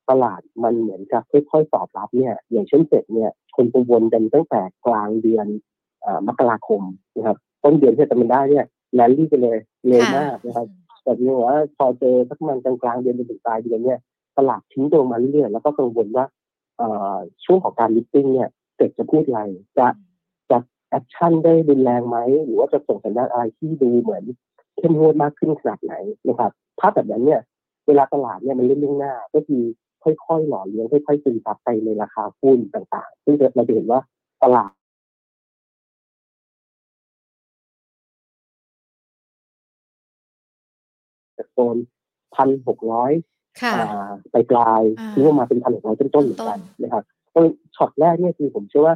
[0.09, 5.47] ตลาดมันเหมือนกับค่อยๆตอบรับเนี่ย อย่างเช่นเสร็จเนี่ยคนกังวลกันตั้งแต่กลางเดือน
[6.27, 6.81] มกราคม
[7.17, 10.67] นะครับต้นเดือนที่จะมันได้เนี่ย แลนดี้ไปเลยเร็วมากนะครับ
[11.03, 13.99] แต่ที่ว่าพอเจอสักมันกลางกลางเดือนจนถึงปลายเดือนเนี่ย
[14.37, 16.25] ตลาดทิ้งตัวมาเรื่อยๆแล้วก็กังวลว่า
[17.45, 19.41] ช่วงของการ meeting เนี่ยเฟดจะพูดอะไร
[19.77, 19.87] จะ
[20.49, 20.57] จะ
[20.89, 24.23] action ได้รุนแรงไหมหรือว่าจะส่งสัญญาณอะไรที่ดูเหมือน
[24.77, 25.93] เข้มงวดมากขึ้นขนาดไหน
[26.27, 27.41] นะครับภาพแบบนั้นเนี่ย
[27.87, 29.63] เวลาตลาดเนี่ยมันเล่นเรื่องหน้า ก็คือ
[30.03, 34.01] ค่อยๆหล่อเลี้ยงค่อยๆซึมซับไปในราคาหุ้นต่างๆ ซึ่งเราจะเห็นว่า
[34.43, 34.71] ตลาด
[41.73, 41.75] น
[42.35, 43.11] พันหกร้อย
[44.31, 44.81] ไปกลาย
[45.13, 47.03] ที่ว่ามาเป็นพันหกร้อยต้นๆเหมือนกันนะครับ
[47.75, 48.95] ช็อตแรกเนี่ยคือผมเชื่อว่า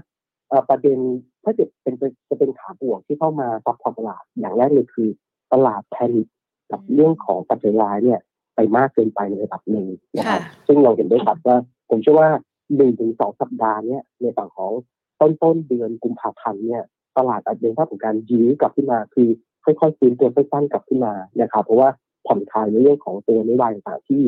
[0.69, 0.97] ประเด็น
[1.43, 1.93] ถ้าจะเป็น
[2.29, 5.09] จะเป็นขาบวกที่เข้ามา support ตลาดอย่างแรกเลยคือ
[5.53, 6.27] ตลาด panic
[6.71, 8.19] กับเรื่องของปัจจัยร้ายเนี่ย
[8.55, 12.29] ไปมากเกินไปในระดับหนึ่งนะครับซึ่งเราเห็นได้ครับว่าก็ผมเชื่อว่า
[12.75, 14.71] หนึ่งถึงสองสัปดาห์เนี้ยในฝั่งของ
[15.19, 16.83] ต้นต้นเดือนกุมภาพันธ์เนี่ย
[17.17, 19.27] ตลาดอาจจะเป็นภาพของการยื้อกลับขึ้นมาคือ
[19.63, 21.89] ค่อยๆฟื้นตัวสั้นๆกลับขึ้นมานะครับเพราะว่า
[22.25, 24.21] ผ่อนคลายในเรื่องของตัวนโยบายต่างๆที่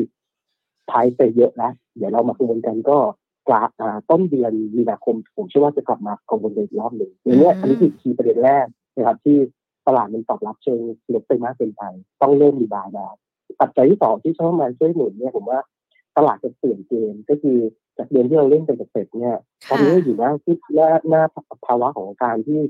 [0.88, 2.98] ใช้ไปเยอะแล้วเดี๋ยวเรามาคุยกันก็
[3.48, 3.62] กลา
[4.10, 9.36] ต้นเดือนมีนาคมผมเชื่อว่าจะกลับมากังวลอีกรอบหนึ่งอย่างนี้อันนี้คือคีย์ประเด็นแรกนะครับที่
[9.86, 10.80] ตลาดมันตอบรับเชิง
[11.12, 11.82] ลบไปมากเกินไป
[12.22, 13.12] ต้องเริ่มรีบายแล้ว
[13.60, 15.60] ปัจจัยที่สองที่ช่วยมาช่วยหนุนเนี่ยผมว่า
[16.16, 17.58] ตลาดจะเปลี่ยนเกมก็คือ
[17.98, 19.36] จากเดือนที่เราเล่นเป็นเสร็จเนี่ย
[19.68, 21.22] ตอนนี้อยู่หน้าที่หน้าหน้า
[21.66, 22.60] ภาวะของการที่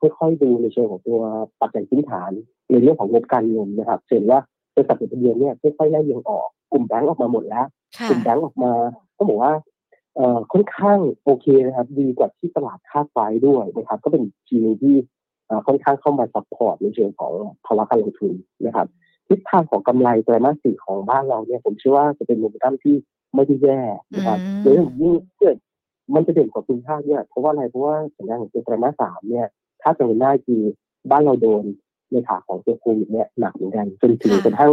[0.00, 1.20] ค่อยๆดูในเชิงของตัว
[1.60, 2.30] ปัจจัยพื้นฐาน
[2.70, 4.40] ในเรื่องของงบการเงินนะครับเห็นว่า
[4.74, 7.66] บริษัทจดทะเบียนเนี่ยค่อยๆไล่เลียงออกกลุ่มแบงก์ออกมาหมดแล้ว
[8.08, 8.72] กลุ่มแบงก์ออกมา
[9.16, 9.52] ก็บอกว่า
[10.16, 14.96] เอ่อค่อนข้างโอเคนะครับ ดีกว่าที่ตลาดคาดไว้ด้วยนะครับ ก็เป็นทีมที่
[15.66, 17.32] ค่อนข้างเข้ามา support ในเชิงของ
[17.66, 18.32] ภาวะการลงทุน
[18.66, 18.86] นะครับ
[19.28, 22.94] ทิศทางของกำไรไตรมาสสี่ของบ้านเราเนี่ยผมเชื่อว่าจะเป็นโมเมนตัมที่
[23.34, 23.80] ไม่ได้แย่
[24.14, 25.56] นะครับโดยยิ่งเกิด
[26.14, 29.48] มันจะเด่นกว่าคุณค่าเนี่ยเพราะว่าอะไรเพราะว่าสัญญาณของไตรมาสสามเนี่ย
[29.82, 30.62] ถ้าจะเป็นได้คือ
[31.10, 31.64] บ้านเราโดน
[32.14, 34.72] ในขาของตัวโควิดเนี่ยหนักเหมือนกันจนถึงกระทั่ง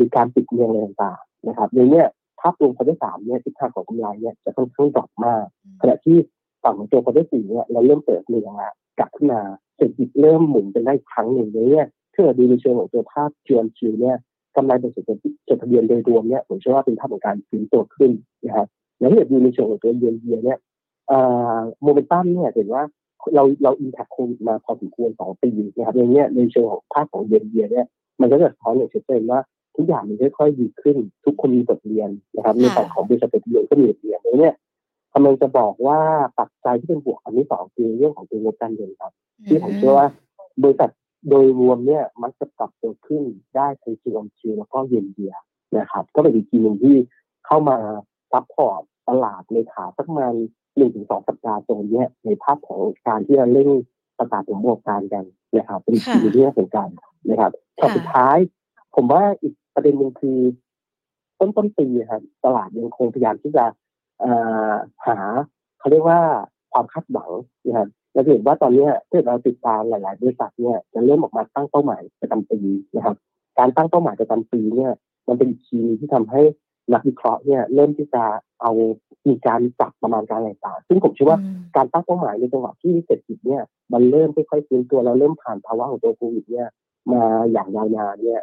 [0.00, 2.06] มีการปิดเมืองอะไรต่างๆนะครับในเนี้ย
[2.40, 5.44] ภาพรวมควอเตอร์สามเนี่ยทิศทางของกำไรเนี่ยจะค่อนข้างดรอปมาก
[5.80, 6.16] ขณะที่
[6.62, 9.40] ฝั่งของตัวควอเตอร์สี่เนี่ยเราเริ่มเปิดเมืองละกลับขึ้นมา
[9.76, 14.16] เศรษฐกิจเริ่มหมุนเป็นได้ครั้งหนึ่งเลยเนี่ยถ้าเราดูในเชิงของตัวภาพเชียนชิวเนี่ย
[14.56, 15.04] กำไรบริษัท
[15.48, 18.10] จดทะเบียนโดยรวมเนี่ยผมเชื่อว่าเป็นภาพของการฟื้นตัวขึ้น
[18.46, 18.66] นะครับ
[18.98, 20.58] แล้วถ้าดูในเชิงของตัวเยียนเยียเนี่ย
[21.82, 22.82] โมเมนตัมเนี่ยเห็นว่า
[23.34, 27.86] เราเราอินแพคโควิดมาพอสมควรสองปีนะครับอย่างเงี้ยในเชิงของภาพของเยียนเยียเนี่ย
[28.20, 29.40] มันก็จะสะท้อนอย่างชัดเจนว่า
[29.76, 34.54] ทุกอย่างมันค่อยๆดีขึ้น ทุกคนมีบทเรียนนะครับในฝั่งของบริษัทจดทะเบียนก็มีบทเรียนเนี่ย
[35.14, 36.00] กำลังจะบอกว่า
[36.38, 39.12] ปัจจัยที่เป็นบวกอันที่สองคือเรื่องของตัวงบการเงินครับ
[39.46, 40.06] ที่ผมเชื่อว่า
[40.62, 40.90] บริษัท
[41.28, 43.22] โดยรวมเนี่ยมันจะปรับตัวขึ้น
[43.56, 45.34] ได้ทั้งคิวอคิวแล้วก็เย็นเดีย
[45.78, 46.96] นะครับ ก็เป็นอีกทีหนึ่งที่
[47.46, 47.76] เข้ามา
[48.32, 50.34] support ตลาดในขาสักประมาณ
[50.80, 53.68] หนึ่งถึงสองสัปดาห์ตรงนี้ในภาพของการที่เราเร่ง
[54.18, 55.24] ประกาศผลประกอบการกัน
[55.56, 56.78] นะครับ เป็นทีที่น่าสนใจ
[57.30, 58.36] นะครับข้อสุดท้าย
[58.94, 60.38] ผมว่าอีกประเด็นหนึ่งคือ
[61.38, 63.64] ต้นต้นปีครับตลาดยังคงพยายามที่จะ
[65.06, 65.18] หา
[65.78, 66.20] เขาเรียกว่า
[66.72, 67.30] ความคาดหวัง
[67.66, 72.60] นะครับเราเห็นว่าตอนนี้ถ้าเราติดตามหลาย ๆ บริษัทเนี่ยจะเริ่มออกมาตั้งเป้าหมายประจำปี
[72.96, 73.16] นะครับ
[73.58, 74.92] การตั้งเป้าหมายประจำปีเนี่ย
[75.28, 76.42] มันเป็นคีย์ที่ทำให้
[76.92, 78.24] นักวิเคราะห์เนี่ยเริ่มที่จะ
[78.62, 78.72] เอา
[79.28, 81.38] มีการจับประมาณการต่างๆซึ่งผมเชื่อว่า
[81.76, 86.68] การตั้งเป้าหมายในจังหวะที่เศรษฐกิจเนี่ยมันเริ่มค่อยๆฟื้นตัวเราเริ่มผ่านภาวะของตัวโควิดเนี่ย
[87.12, 87.22] มา
[87.52, 88.42] อย่างยาวนานเนี่ย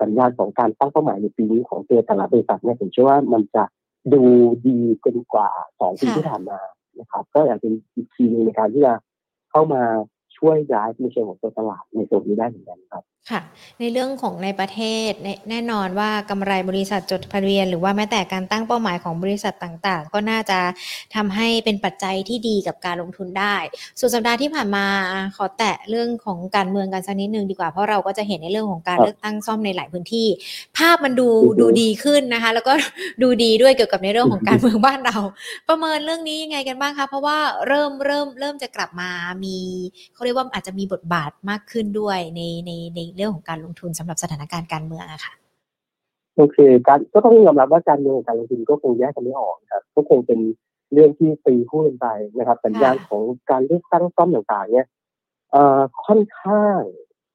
[0.00, 3.64] สัญญาณของการตั้งเป้าหมายในปีนี้ของตัวแต่ละบริษัทเนี่ยผมเชื่อว่ามันจะ
[4.12, 4.22] ดู
[4.66, 5.48] ดีเกินกว่า
[5.80, 6.58] สองปีที่ผ่านมา
[7.00, 8.94] นะครับ ก็อยากเป็นอีกทีนึงในการที่จะ
[9.50, 9.82] เข้ามา
[10.36, 13.40] ช่วยย้ายในเชิงของตัวตลาดในตัวนี้ได้เหมือนกันครับ ค่ะ
[13.80, 15.10] ในเรื่องของในประเทศ
[15.50, 20.58] แน่นอนว่ากำไรบริษัทจดทะเบียน หรือว่าแม้แต่การตั้งเป้าหมายของบริษัทต่างๆ ก็น่าจะ
[21.16, 23.56] ทำให้เป็นปัจจัยที่ดีกับการลงทุนได้
[23.98, 24.86] ส่วนสัปดาห์ที่ผ่านมา
[25.36, 30.28] ขอแตะเรื่องของการเมืองกันสักนิดนึงดีกว่าเพราะเราก็จะเห็นในเรื่องของการเลือกตั้งซ่อมในหลายพื้นที่
[30.76, 31.28] ภาพมันดู
[31.60, 32.72] ดูดีขึ้นนะคะ แล้วก็
[33.22, 35.18] ดูดีด้วยเกี่ยวกับในเรื่องของการเมืองบ้านเรา
[35.68, 39.10] ประเมินเรื่องนี้ยังไงกันบ้างคะเพราะว่าเริ่มเริ่มเริ่มจะกลับมา
[39.44, 39.56] มี
[40.14, 45.32] เขาเรียกว่าอาจจะมีบทบาทมากขึ้นด้วยในในในเรื่องของการลงทุนสำหรับสถานการณ์การเมืองอะค่ะ
[46.36, 50.40] โอเคการก็ต้องยอมรับว่าการเมืองการลงทุนก็คงแยกกันไม่ออกครับก็คงเป็น
[50.92, 52.06] เรื่องที่ตีคู่กันไป
[52.38, 54.88] นะครับสัญญาณของการเลือกตั้งซ่อมต่างๆ เนี่ย
[55.52, 56.78] เอ่อค่อนข้าง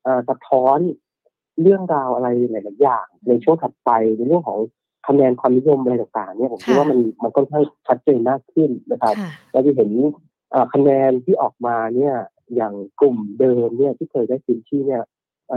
[0.03, 0.79] เอ่อสะท้อน
[1.61, 4.59] เรื่องราวอะไรหลายๆอย่าง ในช่วงถัดไปในเรื่องของ
[5.07, 9.15] คะแนนความนิยมอะไรต่างๆ เนี่ยผมคิดว่ามันมันค่อนข้างชัดเจนมากขึ้นนะครับ
[9.51, 9.91] เราจะเห็น
[10.73, 12.15] คะแนนที่ออกมาเนี่ย
[12.55, 15.03] อย่างกลุ่มเดิมเนี่ยที่เคยได้พื้นที่เนี่ย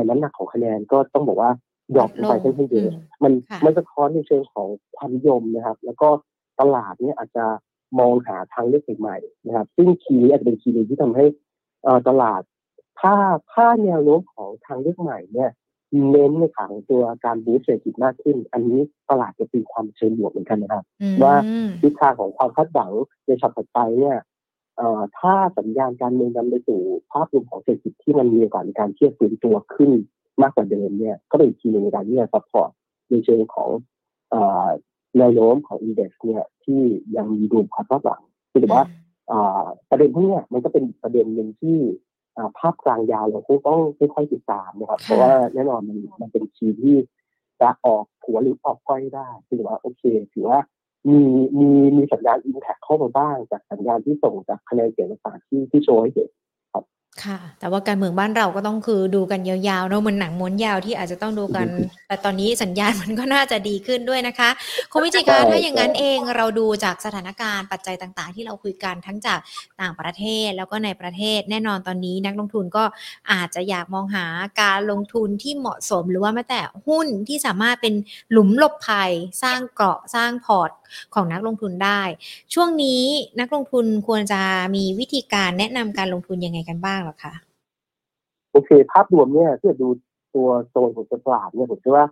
[0.09, 1.51] น้ำหนักของคะแนนก็ต้องบอกว่า
[1.95, 2.91] drop ลงไปค่อนข้างเยอะ
[3.23, 3.33] มัน
[3.65, 6.09] มันสะท้อนในเชิงของความนิยมนะครับ แล้วก็
[6.61, 7.47] ตลาดเนี่ยอาจจะ
[7.99, 11.25] มองหาทางเลือกใหม่ๆนะครับ ซึ่ง key นี้อาจจะเป็น key นึงที่ทำให้
[12.09, 12.43] ตลาด
[13.01, 13.15] ถ้า
[13.53, 15.51] ถ้าแนวโน้มของทางเลือกใหม่เนี่ย
[16.11, 18.81] เน้นในทางตัวการ boost เศรษฐกิจมากขึ้น อันนี้
[19.11, 20.85] ตลาดจะตีความเชิงบวกเหมือนกันนะครับ
[21.23, 21.35] ว่า
[21.81, 22.91] ทิศทางของความคาดหวัง
[23.27, 24.17] ในช็อตต่อไปเนี่ย
[25.19, 26.81] ถ้าสัญญาณการเมืองนำไปสู่
[27.13, 29.91] ภาพรวมของเศรษฐกิจที่มันมีโอกาสในการเทียบฟื้นตัวขึ้น
[30.43, 32.71] มากกว่าเดิมเนี่ย ก็เป็นอีกทีนึงในการที่จะ support
[33.11, 33.71] ในเชิงของ
[35.19, 36.81] แนวโน้มของ index เนี่ยที่
[37.17, 38.21] ยังมีดูความคาดหวัง
[38.53, 38.85] คือว่า
[39.91, 41.79] ประเด็นพวกนี้มันก็เป็นประเด็นหนึ่งที่
[42.59, 46.97] ภาพกลางยาวเราคงต้องค่อยๆติดตามนะครับ เพราะว่าแน่นอนมันมันเป็นคีย์ที่
[47.61, 50.61] จะออกหัวหรือออกก้อยได้คือว่าโอเค ถือว่า
[51.11, 51.21] มี
[51.59, 56.29] มีมีสัญญาณอินแท็กเข้ามาบ้าง จากสัญญาณที่ส่งจากคะแนนเสียงต่างที่ที่โชว์ให้เห็น
[57.23, 61.67] ครับค่ะ แต่ว่าการเมืองบ้านเราก็ต้องคือดูกันยาวๆเนาะเหมือนหนังม้วนยาวที่อาจจะต้องดูกัน
[62.09, 64.51] แต่ตอนนี้สัญญาณมันก็น่าจะดีขึ้นด้วยนะคะ
[64.93, 69.39] คุณวิจิกาถ้าอย่างนั้นเองเราดูจากสถานการณ์ปัจจัยต่างๆ ที่เราคุยกันทั้งจาก
[69.81, 72.85] ต่างประเทศแล้วก็ในประเทศแน่นอนตอนนี้นักลงทุนก็
[73.33, 74.27] อาจจะอยากมองหา
[74.63, 77.95] การลงทุนที่เหมาะสมหรือว่าแม้แต่หุ้นที่สามารถเป็น
[78.33, 79.11] หลุมหลบภัย
[79.43, 80.71] สร้างเกราะสร้างพอร์ต
[81.15, 82.03] ของนักลงทุนได้
[82.55, 83.03] ช่วงนี้
[83.41, 84.43] นักลงทุนควรจะ
[84.77, 87.35] มีวิธีการแนะนำการลงทุนยังไงกันบ้างหรอคะ
[88.53, 89.89] โอเค ภาพรวมเนี่ยถ้าดู
[90.35, 92.07] ตัวโซนของตลาดเนี่ยผมคิดว่า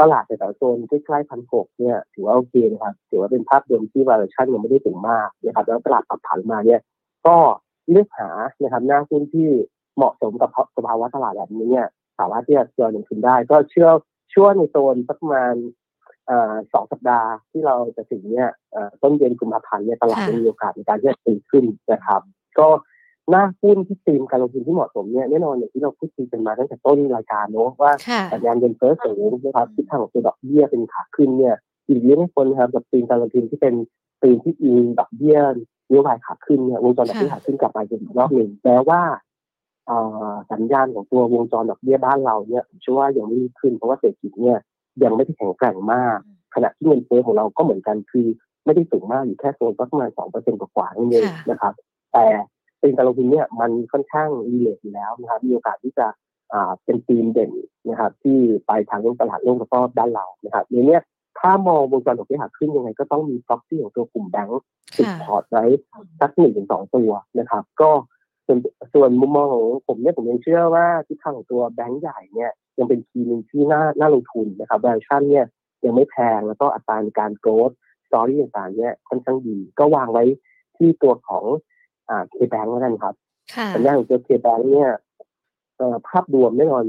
[0.00, 6.80] ตลาดแต่ละโซนใกล้ๆพันหกเนี่ยถือว่าโอเคนะครับถือว่าเป็นภาพรวมที่ valuation ยังไม่ได้สูงมากนะครับแล้วตลาดปรับผันมาเนี่ย
[7.26, 7.36] ก็
[7.90, 8.30] เลือกหา
[8.62, 9.48] นะครับหน้าหุ้นที่
[9.96, 11.86] เหมาะสมกับสภาวะตลาดแบบนี้เนี่ย
[12.18, 13.88] สามารถที่จะเจอลงทุนได้ ก็เชื่อ
[14.34, 15.54] ช่วงในโซนสักประมาณ
[16.72, 18.50] สองสัปดาห์ที่เราจะถึงเนี่ย
[19.02, 22.20] ต้นเดือนกุมภาพันธ์เนี่ยตลาดมีโอกาสในการที่จะตีขึ้นนะครับ
[22.58, 22.68] ก็
[23.30, 27.92] หน้าหุ้นที่ตีมการลงทุนที่เหมาะสมเนี่ยแน่นอนอย่างที่เราพูดคุยกันมาตั้งแต่ต้นรายการเนาะว่า
[28.32, 31.54] สัญญาณเงินเฟ้อสูงนะครับทิศทางของตัวดอกเบี้ยเป็นขาขึ้นเนี่ย
[31.88, 33.74] อีกเยอะไม่พ้นครับกับตีมการลงทุนที่เป็น
[34.22, 35.54] ตีมที่อิงดอกเบี้ยน
[35.90, 39.00] โยบายขาขึ้นเนี่ยวงจรดอกเบี้ยขาขึ้นกลับมาอีกรอบหนึ่งแม้ว่า
[40.52, 44.58] สัญญาณของตัววงจรดอกเบี้ยบ้านเราเนี่ยผมเชื่อว่ายังไม่ขึ้นเพราะว่าเศรษฐกิจเนี่ย
[45.02, 46.18] ยังไม่ได้แข็งแกร่งมาก
[46.54, 48.26] ขณะที่เงินเฟ้อของเราก็เหมือนกันคือ
[48.64, 51.72] ไม่ได้สูงมากอยู่แค่โซนประมาณสองเปอร์เซ็นต์กว่าๆนั่นเองนะครับ
[52.12, 52.26] แต่
[52.80, 56.06] เป็นการลงทุนเนี่ยมันค่อนข้าง relate อยู่แล้วนะครับ มีโอกาสที่จะ
[56.52, 57.50] อ่าเป็นทีมเด่น
[57.88, 60.98] นะครับ ที่ไปทางตลาดโลกแล้วก็ด้านเรานะครับในนี้
[61.38, 64.62] ถ้ามองวงจรดอกเบี้ยขึ้นยังไงก็ต้องมี proxy ของตัวกลุ่มแบงก์
[64.96, 65.64] ติดพอร์ตไว้
[66.20, 67.90] สักหนึ่งถึงสองตัวนะครับ ก็
[68.46, 68.58] ส่วน
[68.94, 75.46] ส่วนมุมมองของผมเนี่ยผมยังเชื่อว่าทิศทางของตัวแบงก์ใหญ่เนี่ยยังเป็นทีหนึ่งที่น่าน่าลงทุนนะครับแวลูชั่นเนี่ย
[75.84, 77.70] ยังไม่แพงแล้วก็อัตราการ growth
[78.08, 80.24] story ต่างๆเนี่ยค่อนข้างดี ก็วางไว้
[80.76, 81.44] ที่ตัวของ
[82.10, 83.14] อ่าเคแบงก์แล้วกันครับ
[83.74, 84.90] สัญญาณของตัวเคแบงก์เนี่ย
[86.08, 86.84] ภาพรวมแน่นอน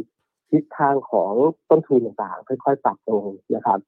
[0.51, 1.31] ทิศทางของ
[1.69, 3.79] ต้นทุนต่างๆ ค่อยๆปรับลงนะครับ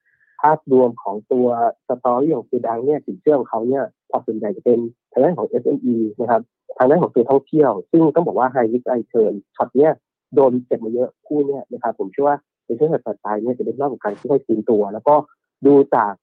[0.42, 1.48] ภาพรวมของตัว
[1.88, 4.80] story ของเคแบงก์เนี่ยสินเชื่อของเขาเนี่ยพอร์ตส่วนใหญ่จะเป็น
[5.12, 6.42] ทางด้านของ SME นะครับ
[6.78, 9.92] ทางด้านของตัวท่องเที่ยว ซึ่งต้องบอกว่าไฮริสไอเชิญช็อตเนี้ย
[10.36, 15.16] โดนเจ็บมาเยอะอยู่เนี่ยนะครับผมเชื่อว่าในช่วงถัดไปเนี่ยจะเป็นรอบของการค่อยๆฟื้นตัว แล้วก็
[15.66, 16.14] ดูจาก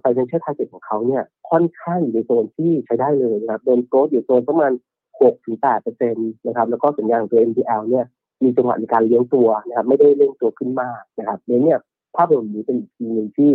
[0.00, 4.72] financial target ของเขาเนี่ยค่อนข้างอยู่ในโซนที่ใช้ได้เลยนะครับ loan growth อยู่โซนประมาณ
[5.08, 8.06] 6ถึง8เปอร์เซ็นต์นะครับแล้วก็สัญญาณตัว NPL เนี่ย
[8.42, 11.78] มีจังหวะในการเลี้ยงตัวนะครับไม่ได้เร่งตัวขึ้นมากนะครับเนี่ย
[12.16, 13.50] ภาพรวมนี้เป็นอีกทีหนึ่งที่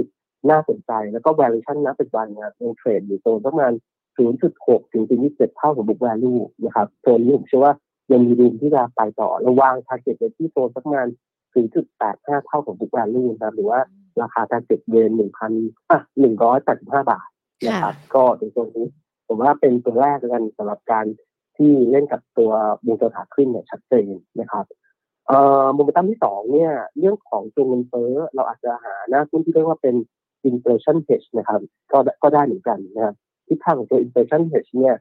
[0.50, 3.72] น่าสนใจแล้วก็ valuation ณปัจจุบันเนี่ยยัง trade อยู่โซนประมาณ
[4.32, 5.04] 0.6 ถึง
[5.36, 7.74] 27เท่าของ book value นะครับโซนนี้ผมเชื่อว่า
[8.12, 11.08] ยังมีรูมที่จะไปต่อระวาง target ไว้ที่โซนประมาณ
[11.56, 13.80] 0.85 เท่าของ book value นะครับหรือว่า
[14.22, 15.52] ราคาการเก็บเยนหนึ่งพัน
[15.92, 17.28] อะหนึ่งร้อยแปดสิบห้าบาท
[17.66, 18.88] นะครับก็เป็นตัวนี้
[19.28, 21.06] ผมว่าเป็นตัวแรกกันสำหรับการ
[21.58, 22.52] ที่เล่นกับตัว
[22.86, 24.08] มูลค่าขึ้นเนี่ยชัดเจน
[24.40, 24.66] นะครับ
[25.28, 29.96] เอ่อโมเมนตัมที่สองเนี่ย เรื่องของตัวเงินเฟ้อเราอาจจะหาหน้าหุ้นที่เรียกว่าเป็น
[30.50, 33.16] inflation hedge นะครับ ก็ก็ได้เหมือนกันนะครับ
[33.48, 34.96] ทิศทางของตัว inflation hedge เนี่ย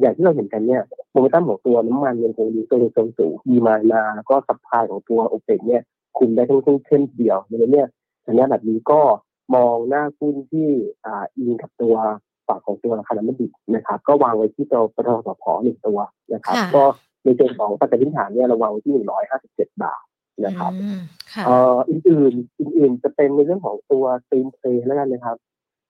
[0.00, 5.82] อย่างที่เราเห็นกันเนี่ยโมเมนตัมของตัวน้ำมันยังคงดีตัวในโซนสูงดีมานาแล้วก็สัพพายของตัวโอเปกเนี่ย
[6.18, 7.88] คุมได้ทั้งเข้มเข้มเดียวในนี้สั
[8.32, 9.00] ญญาแบบนี้ก็
[9.54, 10.68] มองหน้าหุ้นที่
[11.04, 11.94] อ่าอิงกับตัว
[12.48, 15.98] ฝากของตัวราคาน้ำมันดิบนะครับ ก็วางไว้ที่ตัวปตทสพหนึ่งตัว
[16.32, 16.84] นะครับ ก็
[17.24, 20.02] ในเชิงของปัจจัยพื้นฐานเนี่ยเราวางไว้ที่หนึ่งร้อยห้าสิบเจ็ดบาท
[20.44, 20.72] นะครับ
[21.46, 25.36] เอ่ออื่นๆอื่นๆจะเป็นในเรื่องของตัวตีนเพลแล้วกันนะครับ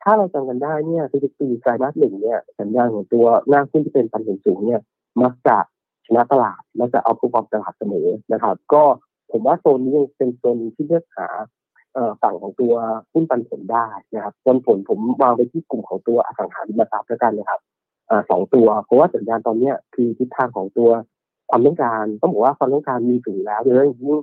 [0.03, 4.81] ถ้าเราจำกันได้เนี่ยคือปีไตรมาสหนึ่งเนี่ยสัญญาณของตัวหน้าหุ้นที่เป็นปันผลสูงเนี่ย
[5.23, 5.59] มักจะ
[6.07, 8.83] ชนะตลาดมักจะเอาผู้ประกอบตลาดเสมอนะครับ ก็
[9.31, 11.29] ผมว่าโซนนี้ยังเป็นโซนที่เลือกหา
[12.23, 12.75] ฝั่งของตัว
[13.13, 17.61] หุ้นปันผลได้นะครับปันผลผมวางไปที่กลุ่มของตัวอสังหาริมทรัพย์แล้วกันนะครับ
[18.31, 20.91] สองตัว เพราะว่าสัญญาณตอนนี้คือทิศทางของตัว
[21.51, 24.19] ความต้องการต้องบอกว่าความต้องการมีสูงแล้วโดยเฉพาะยิ่ง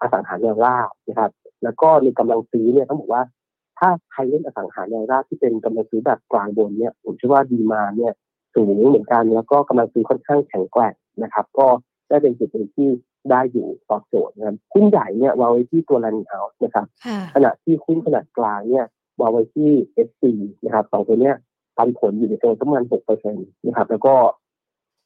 [0.00, 1.30] อสังหาริมราบนะครับ
[1.64, 3.22] แล้วก็ในกำลังซื้อเนี่ยต้องบอกว่า
[3.78, 8.12] ถ้าใครเล่นอสังหาริมทราบที่เป็นกำลังซื้อแบบกลางบนเนี่ยผมเชื่อว่าดีมาเนี่ย
[8.54, 11.66] สูงเหมือนกันแล้วก็กำลังซื้อค่อนข้างแข็งแกร่งนะครับ ก็
[12.08, 12.88] ได้เป็นจุดหนึ่งที่
[13.30, 16.86] ได้อยู่ตอบโจทย์นะครับหุ้นใหญ่เนี่ยวางไว้ที่ตัว running out นะครับ
[17.34, 18.86] ขณะที่หุ้นขนาดกลางเนี่ย
[19.20, 19.70] วางไว้ที่
[20.06, 20.22] SC
[20.64, 21.34] นะครับสองตัวเนี้ย
[21.76, 24.14] ปันผลอยู่ในตัวประมาณหกเปอร์เซ็นต์นะครับ แล้วก็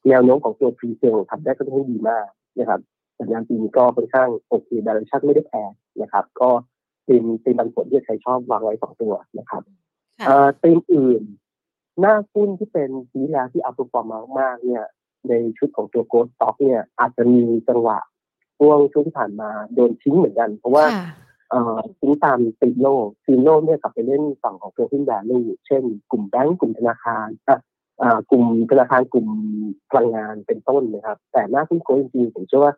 [0.09, 2.27] แนวโน้มของตัว pre sale ทำได้ก็ค่อนข้างดีมาก
[2.59, 2.81] นะครับ
[3.19, 5.71] สัญญาณปีนี้ก็ค่อนข้างโอเคดาร์ชั่นไม่ได้แพง
[6.03, 6.51] นะครับ ก็
[7.07, 9.63] ตีมตีมปันผลที่ใครชอบวางไว้สองตัวนะครับ
[10.27, 11.23] เอ่อตีมอื่น
[12.01, 14.85] หน้าหุ้นที่เป็นสีแลที่อัพฟอร์มมากๆเนี่ย
[15.29, 17.99] ในชุดของตัวโกลด์สต็อกเนี่ยอาจจะมีจังหวะ
[18.59, 20.85] ช่วงช่วงที่ผ่านมาโดนทิ้งเหมือนกัน เพราะว่า
[22.01, 22.87] ทิ้งตามตีโล
[23.27, 27.59] ตีโลกเนี่ยกลับไปเล่นฝั่งของตัวหุ้น value เช่น กลุ่มแบงก์กลุ่มธนาคารอะ
[28.31, 29.29] กลุ่มธนาคารกลุ่ม
[29.91, 32.73] พลังงานเป็นต้นนะครับ แต่หน้าที่โกจริงๆผมเชื่อว่า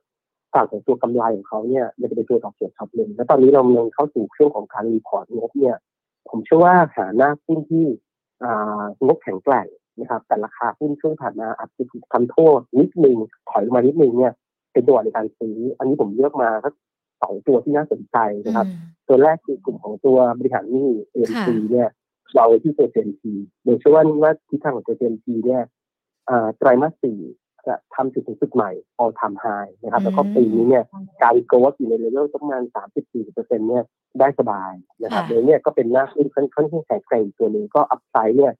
[0.55, 5.77] ฝั่งของตัวกำไรของเขาเนี่ยมันจะเป็นตัวตอบโจทย์ top เลยแล้วตอนนี้เรากำลังเข้าสู่ช่วงของการ report งบเนี่ย
[6.31, 7.87] ผมเชื่อว่าหาหน้าหุ้นที่
[9.05, 9.67] งบแข็งแกร่ง
[10.01, 13.17] นะครับแต่ราคาหุ้นช่วงผ่านมาอาจจะถูกทำโทษนิดนึง
[13.51, 14.33] ถอยมานิดนึงเนี่ย
[14.73, 16.75] เป็นตัวในการซื้อ อันนี้ผมเลือกมาสัก
[17.23, 18.67] สองตัวที่น่าสนใจนะครับ
[19.09, 21.89] ตัวแรกคือกลุ่มของตัวบริหารหนี้ AMC เนี่ย
[22.35, 23.33] เราที่ตัว JMT
[23.65, 25.63] โดยเชื่อว่าว่าทิศทางของตัว JMT เนี่ย
[26.59, 27.19] ไตรมาสสี่
[27.67, 30.85] จะทำจุดสูงสุดใหม่ all time high นะครับแล้วก็ปีนี้เนี่ย
[31.23, 32.63] การ growth อยู่ในเลเวลประมาณ
[33.15, 33.85] 30-40%เนี่ย
[34.21, 38.53] ได้สบายนะครับโดยเนี่ยก็เป็นหน้าหุ้นค่อนข้างแข็งแกร่งตัวนึงก็ upside เนี่ย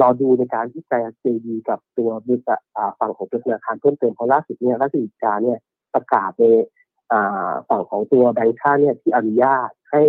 [0.00, 2.60] รอดูในการที่จะ JV กับตัวบริษัท
[2.98, 5.58] ฝั่งของธนาคารเพิ่มเติมเพราะล่าสุดเนี่ยล่าสุดการเนี่ย
[5.94, 6.44] ประกาศใน
[7.68, 10.02] ฝั่งของตัวแบงค์ชาติเนี่ยที่อนุญาตให้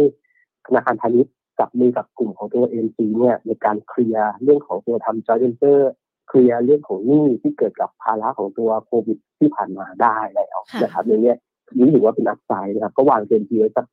[0.67, 5.91] ธนาคารพาณิชย์จับมือกับกลุ่มของตัว AMC เนี่ยในการเคลียร์เรื่องของตัวทำจอยเดนเจอร์
[6.27, 11.33] เคลียร์เรื่องของหนี้ที่เกิดกับภาระของตัวโควิดที่ผ่านมาได้แล้วนะครับในนี้
[11.75, 13.85] นี่ถือว่าเป็น upside นะครับ ก็วาง JMT ไว้สัก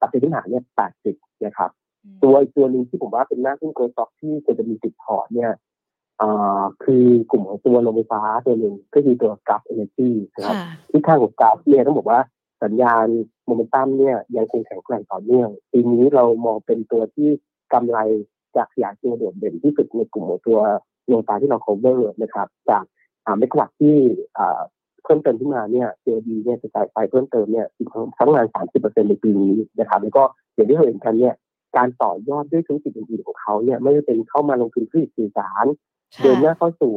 [0.00, 1.70] ปัจจัยพื้นฐานเนี่ยแปดสิบนะครับ
[2.22, 5.52] ตัวอีกตัวหนึ่งที่ผมว่าเป็นหน้าหุ้น growth stock ที่ควรจะมีติดพอร์ตเนี่ย
[6.84, 10.56] คือกลุ่มของตัวโรงไฟฟ้าตัวหนึ่งก็คือตัว Gulf Energy นะครับ
[10.90, 12.20] ที่ข้างของ Gulf เนี่ยต้องบอกว่า
[12.64, 13.06] สัญญาณ
[13.46, 17.28] โมเมนตัมเนี่ยยังคงแข็งแกร่งต่อเนื่องปีนี้เรามองเป็นตัวที่
[17.72, 17.98] กำไร
[18.56, 20.58] จากขยายตัวโดดเด่นที่สุดในกลุ่มของตัว
[21.06, 22.84] โรงไฟฟ้าที่เรา cover นะครับ จาก
[23.38, 23.96] เมกะวัตที่
[25.04, 27.66] เพิ่มเติมขึ้นมาเนี่ย COD เนี่ยจะจ่ายไฟเพิ่มเติมเนี่ย
[28.18, 28.46] ทั้งงาน
[28.78, 30.22] 30%ในปีนี้นะครับแล้วก็
[30.54, 31.34] อย่างที่เราเห็นกันเนี่ย
[31.76, 35.66] การต่อยอดด้วยธุรกิจอื่นๆของเขาเนี่ยไม่ได้เป็นเข้ามาลงทุนธุรกิจสื่อสาร
[36.22, 36.92] เดินหน้าเข้าสู่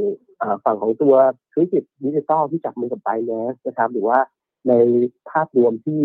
[0.66, 1.16] ฝั่งของตัว
[1.54, 4.20] ธุรกิจดิจิตอลที่จับมือกับ Binance นะครับ หรือว่า
[4.68, 4.74] ใน
[5.30, 6.02] ภาพรวมที่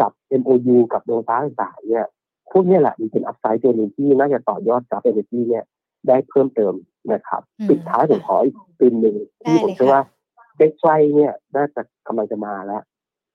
[0.00, 2.06] จับ MOU กับโรงไฟฟ้าต่างๆเนี่ย
[2.52, 5.64] พวกนี้แหละมันเป็น upside ตัวหนึ่งที่น่าจะต่อยอดกับเอเนจีเนี่ย
[6.08, 6.74] ได้เพิ่มเติม
[7.12, 10.02] นะครับปิดท้ายผมขออีกธีมหนึ่งที่ผมเชื่อว่า
[10.56, 12.82] ใกล้ๆเนี่ยน่าจะกำลังจะมาแล้ว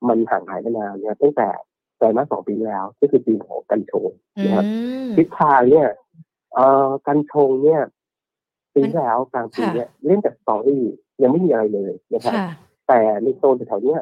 [0.07, 1.49] มันห่างหายไปนานเนี่ยตั้งแต่
[1.97, 4.09] ไตรมาสสองปีแล้ว ก็คือธีมของกัญชง
[4.45, 4.65] นะครับ
[5.15, 5.87] ทิศทางเนี่ย
[6.53, 7.81] เอ่อกัญชงเนี่ย
[8.75, 10.83] ปีแล้วกลางปีเนี่ยเล่นแต่ story
[11.21, 12.33] ยังไม่มีอะไรเลยนะครับ
[12.87, 14.01] แต่ในโซนแถวเนี้ย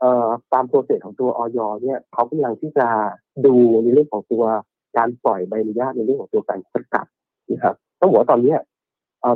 [0.00, 2.86] เอ่อตาม process ของตัวอย.เนี่ยเขากำลังที่จะ
[3.46, 4.44] ดูในเรื่องของตัว
[4.96, 7.06] การปล่อยใบอนุญาตในเรื่องของตัวการสกัด
[7.50, 8.54] นะครับต้องบอกว่าตอนนี้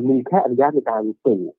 [0.09, 1.53] มีแค่อนุญาตในการปลูก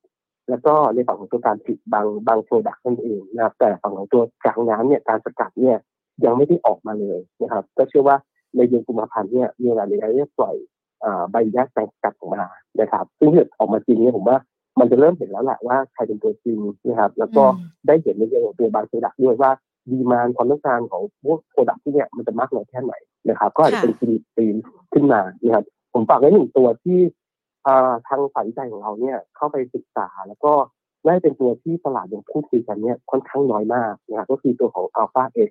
[0.50, 5.78] แล้วก็ในฝั่งของตัวการผลิตบางบาง product นั่นเองนะครับแต่ฝั่งของตัวกลางน้ำเนี่ยการสกัดเนี่ย
[6.26, 8.17] ยังไม่ได้ออกมาเลยนะครับ ก็เชื่อว่า
[8.56, 10.56] ในเดือนกุมภาพันธ์เนี่ยมีอะไรในการที่ปล่อย
[11.31, 12.44] ใบอนุญาตการสกัดออกมา
[12.79, 14.38] นะครับ ซึ่งเกิดออกมาจริงเนี่ยผมว่า
[14.79, 17.44] มันจะเริ่มเห็นแล้วแหละว่าใครเป็นตัวจริงนะครับ แล้วก็
[17.88, 19.52] ได้เห็นในเรื่องของตัวบาง product ด้วยว่า
[19.92, 22.94] demand ความต้องการของพวก product ที่เนี่ยมันจะมากน้อยแค่ไหน
[23.29, 23.94] นะครับ ก็อาจจะเป็น
[24.36, 24.56] ธีม
[24.94, 27.00] ขึ้นมานะครับผมฝากไว้หนึ่งตัวที่
[28.08, 30.54] ทางฝ่ายวิจัยของเราเนี่ยเข้าไปศึกษา แล้วก็
[31.06, 35.50] ได้เป็นตัวที่ตลาดยังพูดคุยกันเนี่ยค่อนข้างน้อยมากนะครับก็คือตัวของ Alpha X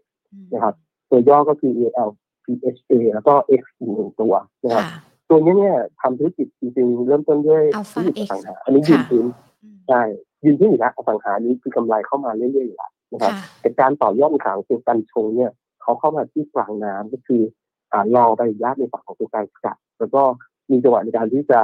[0.52, 0.74] นะครับ
[1.10, 2.10] ตัวย่อก็คือ AL
[2.44, 4.84] PHA แล้วก็ X อีกหนึ่งตัวนะครับ
[5.28, 7.62] ตัวนี้เนี่ยทำธุรกิจจริงๆ เริ่มต้นด้วย
[7.92, 9.26] ธุรกิจอสังหา อันนี้ยืนพื้น
[9.88, 10.02] ใช่
[10.44, 15.50] ยืนพื้นอยู่แล้วอสังหานี้คือกำไรเข้ามาเรื่อยๆอยู่แล้วนะครับแต่การต่อยอดขางตัวกันชงเนี่ย
[15.82, 17.42] เขาเข้ามาที่กลางน้ำก็คือ
[18.16, 20.22] รอไปญาตในฝั่งของตัวการสกัดแล้วก็
[20.70, 21.60] มีจังหวะในการที่จะ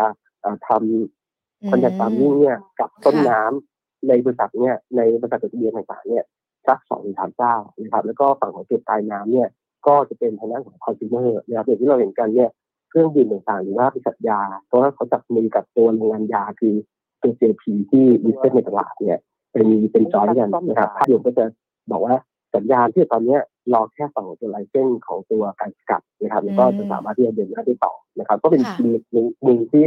[0.69, 6.25] ทำคอนแทคฟาร์มิ่งเนี่ยกับต้นน้ำในบริษัทเนี่ยในบริษัทจดทะเบียนต่างๆเนี่ย
[6.69, 9.49] สักสองสามเจ้านะครับ แล้วก็ฝั่งของเก็บปลายน้ำเนี่ย
[9.87, 12.51] ก็จะเป็นทางด้านของคอน sumer นะครับอย่างที่เราเห็นกันเนี่ย
[12.89, 16.75] เครื่องดื่มต่างๆหรือว่าบริษัทยาเพราะว่าเขาจับมือกับตัวโรงงานยาคือ
[17.23, 19.19] ตัว JP ที่มีเซ็ตในตลาดเนี่ย
[19.53, 21.45] เป็นเป็นจอยกันนะครับภาพรวมก็จะ
[21.91, 22.15] บอกว่า
[22.55, 23.37] สัญญาณที่ตอนนี้
[23.73, 29.85] รอแค่ฝั่งตัว license ของตัวการสกัดนะครับแล้วก็จะสามารถที่จะเดินหน้าได้ต่อนะครับ ก็เป็นหนึ่งหนึ่งที่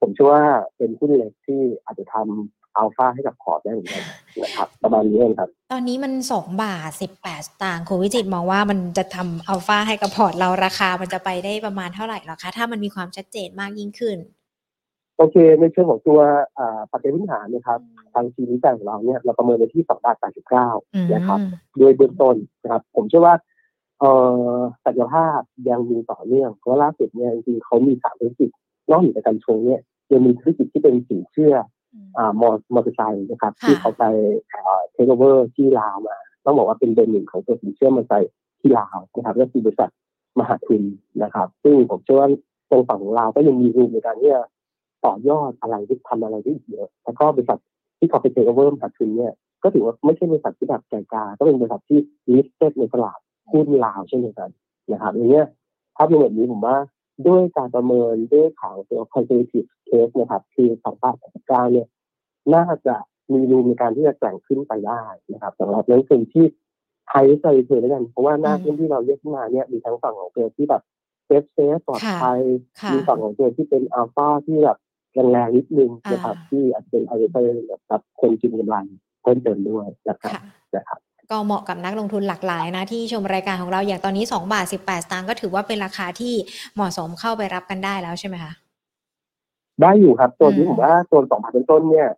[0.00, 0.42] ผมเชื่อว่า
[0.76, 4.02] เป็นหุ้นเล็กที่อาจจะทำ อัลฟาให้กับพอร์ตได้เหมือนกัน
[4.42, 14.18] นะครับประมาณนี้ครับ ตอนนี้มันสองบาทสิบแปดต่างคุณวิจิตมองว่ามันจะทำอัลฟาให้กับพอร์ตเราราคามันจะไปได้ประมาณเท่าไหร่หรอคะ ถ้ามันมีความชัดเจนมากยิ่งขึ้น
[15.16, 16.20] โอเค ในเชิงของตัว
[16.92, 17.80] ปัจจัยพื้นฐานนะครับ
[18.14, 20.68] ทางทีมวิจัยของเราเนี่ยเราประเมินในที่สองบาทแปดสิบเก้า
[21.14, 21.38] นะครับ
[21.78, 23.34] โดยเบื้องต้นนะครับ ผมเชื่อว่า
[24.00, 24.10] เอ่
[24.54, 28.50] อศักยภาพยังมีต่อเนื่องเพราะล่าสุดเนี่ยจริงๆเขามีสามธุรกิจ
[28.90, 29.80] นอกเหนือจากกัญชงเนี่ย
[30.12, 31.66] ยังมีธุรกิจที่เป็นสินเชื่ออ่า
[32.40, 34.04] มอมอเตอร์ไซค์นะครับ ที่เขาไป
[34.92, 39.90] เทคโอเวอร์ที่ลาวมา ต้องบอกว่าเป็นเบอร์หนึ่งของตัวสินเชื่อมอเตอร์ไซค์ที่ลาวนะครับก็คือบริษัท
[40.38, 40.82] มหาทุน
[41.22, 42.28] นะครับ ซึ่งผมเชื่อว่า
[42.70, 44.42] ตรงฝั่งของลาวก็ยังมี room ในการที่จะ
[45.04, 47.58] ต่อยอดอะไรที่ทำอะไรได้อีกเยอะแล้วก็บริษัท
[47.98, 49.32] ที่เขาไปเทคโอเวอร์มหาทุนเนี่ย
[49.62, 51.98] ก็ถือว่าไม่ใช่บริษัทที่แบบไก่กาก็เป็นบริษัทที่
[52.32, 53.18] list ในตลาด
[53.52, 54.50] หุ้นลาวเช่นเดียวกัน
[54.92, 55.46] นะครับอย่างเงี้ย
[55.96, 56.76] ภาพรวมแบบนี้ผมว่า
[57.26, 61.86] ด้วยการประเมินด้วยข่าวตัว conservative case นะครับคือสองพันสิบเก้าเนี่ย
[62.54, 62.96] น่าจะ
[63.32, 65.02] มีรูมในการที่จะแกร่งขึ้นไปได้
[65.32, 66.44] นะครับสำหรับนักลงทุนที่
[67.08, 70.82] ไทยใจเทแล้วกัน เพราะว่าหน้าหุ้นที่เราเรียกขึ้นมาเนี่ยมีทั้งฝั่งของตัวที่แบบ
[71.26, 72.40] เซฟเซฟปลอดภัย
[72.80, 74.78] ค่ะมีฝั่งของตัวที่เป็นอัลฟาที่แบบ
[75.14, 78.76] แรงๆนิดนึงนะครับอ่าที่อาจจะเป็นไอเอร์แบบคนกินกำไร
[79.22, 80.42] เพิ่มเติมด้วยนะครับค่ะ
[80.76, 80.98] นะครับ
[81.30, 86.34] ก็เหมาะกับนักลงทุนหลากหลายนะ ที่ชมรายการของเราอย่างตอนนี้ 2 บาท 18 สตางค์ก็ถือว่าเป็นราคาที่
[86.74, 88.52] เหมาะสมเข้าไปรับกันได้แล้วใช่ไหมคะ
[89.80, 92.08] ได้อยู่ครับ ตัวนี้ผมว่าตัวสองพันต้นเนี่ย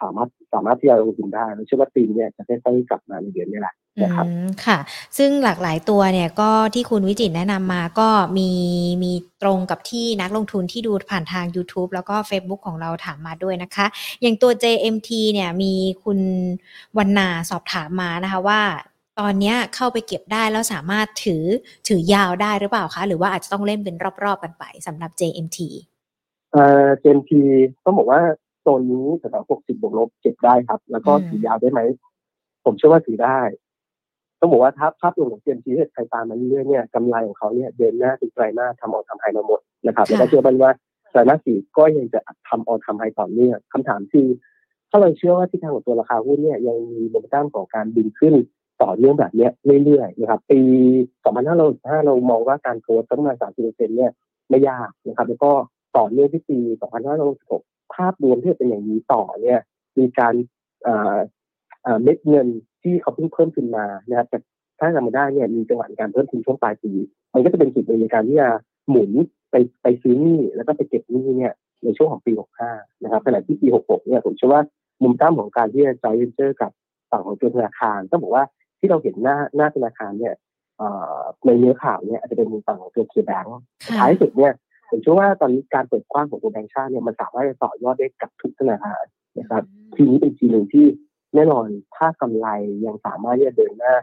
[0.00, 4.78] สามารถสามารถที่จะลงทุนได้แล้วเชื่อว่าตีมเนี่ยจะค่อยๆกลับมาในเดือนนี้แหละอืนะครับมค่ะ
[5.18, 8.50] ซึ่งหลากหลายตัวเนี่ยก็ที่คุณวิจิตรแนะนำมาก็มี
[9.04, 13.86] มีตรงกับที่นักลงทุนที่ดูผ่านทาง YouTube แล้วก็ Facebook ของเราถามมาด้วยนะคะ
[14.22, 15.72] อย่างตัว JMT เนี่ยมี
[16.04, 16.18] คุณ
[16.98, 18.60] วันนาสอบถามมานะคะว่า
[19.20, 21.44] ตอนเนี้ยเข้าไปเก็บได้แล้วสามารถถือ
[21.88, 25.58] ถือยาวได้หรือเปล่าคะ หรือว่าอาจจะต้องเล่นเป็นรอบๆกันไปสำหรับ JMT
[26.52, 27.40] เอ่อเจนที
[27.84, 28.20] ต้องบอกว่า
[28.64, 31.80] โซนนี้แถวๆ60บวกลบเก็บได้ครับ แล้วก็อืม ถือยาวได้ไหม
[32.64, 33.40] ผมเชื่อว่าถือได้
[34.40, 40.70] ต้องบอกว่าถ้าภาพรวมของเจนทีถ้าใครตามมาเรื่อยๆเนี่ยกำไรของเขาเนี่ยเดินหน้าติดไตรมาสทำออกทำไฮมาหมดนะครับแล้วก็เชื่อมั่นว่า
[41.10, 44.26] ไตรมาสสี่ก็ยังจะทำออกทำไฮต่อเนื่องคำถามคือ
[44.90, 48.34] ถ้าเราเชื่อว่าทิศทางของตัวราคาหุ้นเนี่ยยังมีโมเมนตัมของการดึงขึ้น
[48.82, 49.50] ต่อเนื่องแบบเนี้ย
[49.84, 50.60] เรื่อยๆนะครับปี
[51.32, 54.12] 2565เรามองว่าการโกรธประมาณ30%เนี่ย
[54.48, 55.52] ไม่ยากนะครับ แล้วก็
[55.96, 56.58] ต่อเนื่องที่ปี
[57.18, 59.60] 2566 ภาพรวมที่เป็นอย่างนี้ต่อเนี่ย
[59.98, 60.34] มีการ
[60.82, 61.16] เอ่อ
[61.82, 62.48] เอ่อเม็ดเงิน
[62.82, 64.38] ที่เขาเพิ่งเพิ่มขึ้นมานะครับแต่
[64.78, 66.92] ถ้าจำไม่ได้เนี่ยมีจังหวะในการเพิ่มทุนช่วงปลายปี
[67.34, 68.48] มันก็จะเป็นจุดหนึ่งในการที่จะ
[68.90, 69.10] หมุน
[69.50, 71.52] ไปไปซื้อหนี้แล้วก็ไปเก็บหนี้เนี่ย
[71.84, 72.32] ในช่วงของปี
[72.68, 74.62] 65 นะครับขณะที่ปี 66 เนี่ยผมเชื่อว่า
[75.02, 76.70] มุมตั้มของการที่จะจอยเวนเจอร์กับ
[77.10, 78.44] ฝั่งของตัวธนาคารต้องบอกว่า
[78.78, 80.34] ที่เราเห็นหน้าหน้าธนาคารเนี่ย
[80.78, 80.88] เอ่
[81.18, 84.52] อในเนื้อข่าวเนี่ยอาจจะเป็นมุมฝั่งของตัวเคแบงก์ค่ะท้ายสุดเนี่ย
[84.94, 89.04] ผมเชื่อว่าตอนนี้การเปิดกว้างของตัวแบงก์ชาติเนี่ยมันสามารถจะต่อยอดได้กับทุกธนาคาร
[89.38, 89.62] นะครับ
[89.94, 90.86] ทีนี้เป็นธีมหนึ่งที่
[91.34, 91.66] แน่นอน
[91.96, 92.46] ถ้ากำไร
[92.86, 93.94] ยังสามารถที่จะเดินหน้า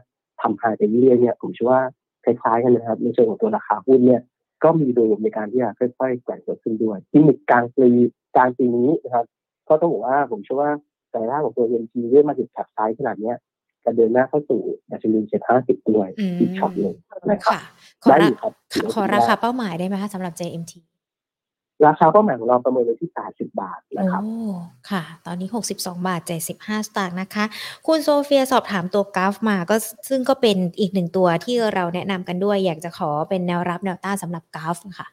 [0.41, 1.81] ทำหายไปเรื่อยๆเนี่ยผมเชื่อว่า
[2.23, 4.21] คล้ายๆกันนะครับในเชิงของตัวราคาหุ้นเนี่ย
[4.63, 7.87] ก็มีโดยรวมในการที่จะค่อยๆแกว่งตัวขึ้นด้วยที่มิกกลางปี
[8.35, 9.25] กลางปีนี้นะครับ
[9.69, 10.71] ก็ต้องบอกว่าผมเชื่อว่า
[11.11, 13.31] แต่ละของตัวเอ็นทีเรื่อมาถึงแคปไซส์ขนาดเนี้
[13.81, 14.61] ยจะเดินหน้าเข้าสู่
[14.91, 16.95] ดัชนีเจ็ดห้าสิบด้วยอืมอีกช็อตหนึ่ง
[17.31, 17.59] นะครับค่ะ
[18.03, 20.73] ขอได้ราอยู่ครับค่ะขอราคาเป้าหมายได้ไหมคะสำหรับ JMT
[21.87, 24.33] ราคาเป้าหมายของเราประเมินไว้ที่80บาทนะครับโอ้
[24.91, 26.21] ค่ะ ตอนนี้ 62 บาท
[26.55, 27.45] 75 สตางค์นะคะ
[27.87, 29.75] คุณโซเฟียสอบถามตัว Gulf มาก็
[30.09, 35.07] ซึ่งก็เป็นอีกหนึ่งตัวที่เราแนะนำกันด้วย อยากจะขอเป็นแนวรับแนวต้านสำหรับ Gulf ค่ะ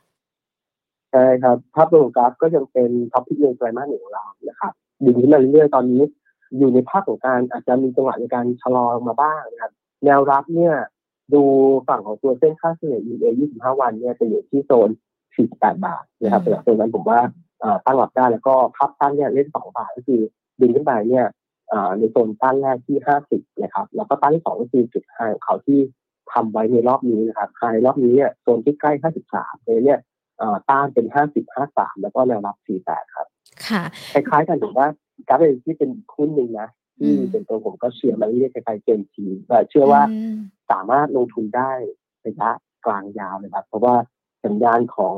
[1.13, 4.73] ใช่ครับ ภาพรวมของ Gulf ก็ยังเป็น top pick ในไตรมาสหนึ่งของเรานะครับ
[5.05, 6.03] ดึงขึ้นมาเรื่อยๆตอนนี้
[6.57, 9.73] อยู่ในภาพของการอาจจะมีจังหวะในการชะลอลงมาบ้างนะครับ
[10.05, 10.75] แนวรับเนี่ย
[11.35, 11.43] ดู
[11.89, 14.91] ฝั่งของตัวเส้นค่าเฉลี่ย EMA 25 วันเนี่ยจะอยู่ที่โซน
[15.37, 17.21] 48 บาทนะครับอืมสำหรับตัวนั้นผมว่า
[17.61, 20.21] เอ่อตั้งหลักได้แล้วก็ภาพตั้งเนี่ยเล่น 2 บาทก็คือ
[20.61, 21.27] ดึงขึ้นไปเนี่ย
[21.69, 22.97] เอ่อในโซนต้านแรกที่
[23.31, 25.81] 50 นะครับ แล้วก็ต้านที่สองก็คือจุดไฮของเขาที่
[26.33, 28.93] ทำไว้ในรอบนี้นะครับไฮรอบนี้เนี่ยโซนที่ใกล้
[29.31, 30.01] 53เลยเนี่ย
[30.39, 33.27] เอ่อต้านเป็น 50 53 แล้วก็แนวรับ 48 ครับ
[33.67, 33.83] ค่ะ
[34.13, 34.89] คล้ายๆกันถือว่า
[35.29, 36.69] กราฟเองที่เป็นอีกหุ้นหนึ่งนะ
[36.99, 40.37] ที่อืมเป็นตัวผมก็เชื่อมาเรื่อยๆคล้ายๆเจมทีแต่เชื่อว่าอืม
[40.71, 41.73] สามารถลงทุนได้
[42.27, 42.51] ระยะ
[42.87, 43.95] กลางยาวเลยครับ เพราะว่า
[44.45, 45.17] สัญญาณของ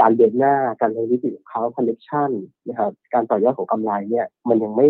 [0.00, 2.30] การเดินหน้าการทำธุรกิจของเขาคอนเนคชั่น
[2.68, 4.88] นะครับการต่อยอดของกำไรเนี่ย มันยังไม่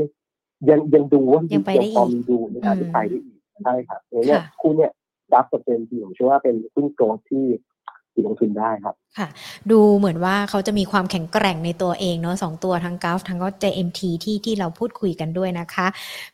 [0.70, 3.24] ยังยังดูว่ายังไปได้อีกพอมีดูในการอืมที่ไปได้อีก
[3.64, 4.90] ใช่ครับเนี่ยค่ะคู่เนี่ย
[5.32, 7.71] ดับกับเจมทีผมเชื่อว่าเป็นหุ้นโกลด์ที่ที่
[8.26, 9.28] ลงทุนได้ครับ ค่ะ
[9.70, 15.86] ดูเหมือนว่าเขาจะมีความแข็งแกร่งในตัวเองเนาะสองตัวทั้งกราฟทั้งก็ JMT ที่ที่เราพูดคุยกันด้วยนะคะ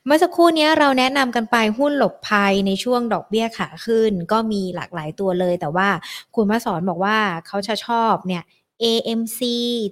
[0.05, 5.89] เมื่อสักครู่นี้เราแนะนำกันไปหุ้นหลบภัยในช่วงดอกเบี้ยขาขึ้น ก็มีหลากหลายตัวเลย แต่ว่า
[6.35, 7.16] คุณมาสอนบอกว่า
[7.47, 8.43] เขาจะชอบเนี่ย
[8.85, 9.41] AMC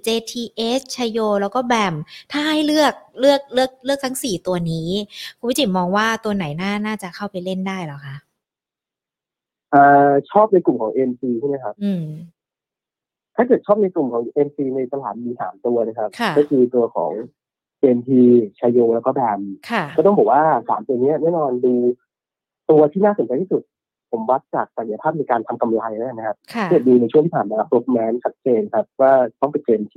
[0.07, 1.95] JTS ชโย แล้วก็แบม
[2.31, 4.89] ถ้าให้เลือกเลือกเลือกเลือกทั้งสี่ตัวนี้
[5.37, 8.26] คุณวิจิตรมองว่าตัวไหนน่าน่าจะเข้าไปเล่นได้หรอคะ
[9.71, 12.05] เอ่อชอบในกลุ่มของ NC ใช่ไหมครับ อืม
[13.35, 17.11] ถ้าเกิดชอบในกลุ่มของ NC ในตลาดมีสามตัวนะครับ ค่ะ ก็คือตัวของ
[17.97, 18.09] NT
[18.59, 21.73] ชโยแล้วก็แบมค่ะ ก็ต้องบอกว่าสามตัวเนี้ยแน่นอนดู
[22.69, 23.63] ตัวที่น่าสนใจที่สุด
[24.11, 29.11] ผมวัดจากศักยภาพในการทำกำไรแล้วนะครับ ค่ะถ้าเกิดดูในช่วงที่ผ่านมาโปรแมนชัดเจนครับ ว่า
[29.41, 29.95] ต้องเป็น NT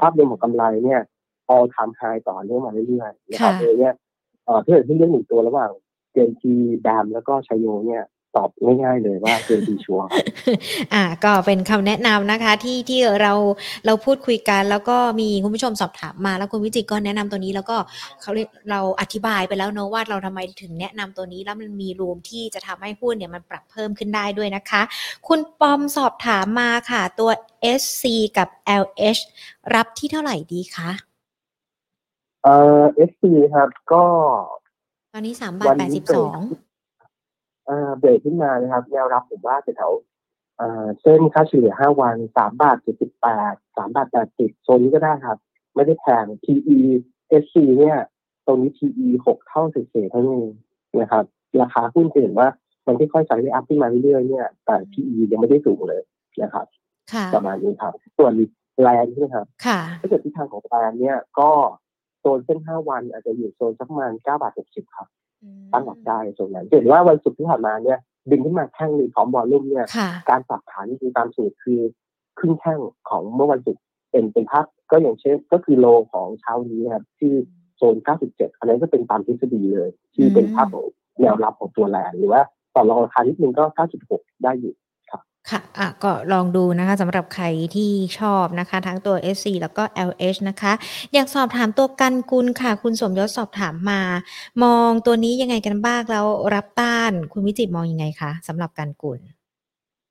[0.00, 1.00] ภาพรวมของกำไรเนี่ย
[1.54, 3.94] all time high ต่อเนื่องมาเรื่อยๆนะครับค่ะ เลยเนี่ย
[4.44, 5.70] เอ่อถ้าเกิดที่เรื่องหนึ่งตัวระหว่าง
[6.28, 6.42] NT
[6.80, 8.04] แบมแล้วก็ชโยเนี่ย
[8.36, 10.24] ตอบง่ายๆเลยว่าเจอดีชัวร์ครับ
[10.94, 13.32] อ่า ก็เป็นคำแนะนำนะคะที่ที่เรา
[13.86, 17.76] เราพูดคุยกันแล้วก็มีคุณผู้ชมสอบถามมาแล้วคุณวิจิตรก็แนะนำตัวนี้แล้วก็
[18.20, 24.82] เขาเรียกเราอธิบายไปแล้วเนอะว่าเราทำไมถึงแนะนำตัวนี้แล้วมันมีรูมที่จะทำให้หุ้นเนี่ยมันปรับเพิ่มขึ้นได้ด้วยนะคะ
[25.28, 27.30] คุณปอมสอบถามมาค่ะ ตัว
[27.80, 28.04] SC
[28.38, 28.48] กับ
[28.82, 29.20] LH
[29.74, 30.90] รับที่เท่าไหร่ดีคะ
[32.44, 33.24] เอ่อ SC
[33.54, 34.04] ครับก็
[35.12, 36.40] ตอนนี้สามบาทวันแปดนี้สิบเบรสกอง
[37.68, 42.76] เอ่อเบรกขึ้นมานะครับ แนวรับผมว่าแถวๆเอ่อเส้นค่าเฉลี่ย 5 วัน 3 บาท
[43.26, 45.38] 78 3 บาท 80 โซนนี้ก็ได้ครับ
[45.74, 46.78] ไม่ได้แพง PE
[47.42, 47.98] SC เนี่ย
[48.46, 50.54] ตรงนี้ PE 6 เท่าเศษๆเท่านั้นเอง
[51.00, 51.24] นะครับ
[51.60, 52.48] ราคาหุ้นจะเห็นว่า
[52.86, 56.02] มันค่อยๆไซด์อัพขึ้นมาเรื่อยๆเนี่ย แต่ PE ยังไม่ได้สูงเลย
[56.42, 56.66] นะครับ
[57.12, 58.32] ค่ะประมาณนี้ครับ ส่วน
[58.80, 61.50] แลนด์ใช่ไหมครับค่ะถ้าเกิดทิศทางของแลนด์เนี่ย ก็
[62.20, 65.08] โซนเส้น 5 วันอาจจะอยู่โซนสักประมาณ9บาท 60 ครับ
[65.72, 67.98] ตั้งหลักได้ส่วนนั้นจะเห็นว่าวันศุกร์ที่ผ่านมาเนี่ย
[68.30, 71.80] ดึงขึ้นมาแท่งหนึ่งพร้อมบอลลุ่มเนี่ยค่ะการปรับฐานจริงๆตามสูตรคือ
[72.38, 72.78] ครึ่งแท่ง
[73.08, 77.32] ของเมื่อวันศุกร์เป็นเป็นภาพก็อย่างเช่นก็คือโลของเช้านี้นะครับที่
[77.76, 77.96] โซน
[78.28, 80.86] 97 อันนั้นก็เป็นตามทฤษฎีเลย ที่เป็นภาพของ
[81.20, 82.42] แนวรับของตัวแลนด์หรือว่า
[82.74, 83.64] ต่อรองราคานิดนึงก็
[84.04, 84.74] 96 ได้อยู่
[85.50, 87.44] ค่ะอะ ก็ลองดูนะคะสำหรับใคร
[87.74, 90.72] ที่ชอบนะคะ ทั้งตัว SC แล้วก็ LH นะคะ
[91.14, 94.00] อยากสอบถามตัวกันกุลค่ะ คุณสมยศสอบถามมา
[94.62, 99.20] มองตัวนี้ยังไงกันบ้างแล้วรับต้าน คุณวิจิตรมองยังไงคะสำหรับกันกุล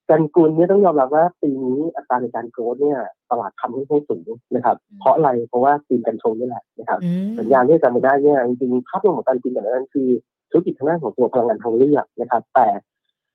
[0.09, 10.09] กันกุลเนี่ยต้องยอมรับว่าปีนี้อัตราในการโกรธเนี่ยตลาดทำให้ให้สูงนะครับอืมเพราะอะไรเพราะว่าจีนกันชงนี่แหละนะครับอืมสัญญาณที่จำไม่ได้เนี่ยจริงๆภาพรวมของการกินแบบนั้นคือ
[10.49, 12.67] ธุรกิจทางด้านของตัวพลังงานทางเลือกนะครับ แต่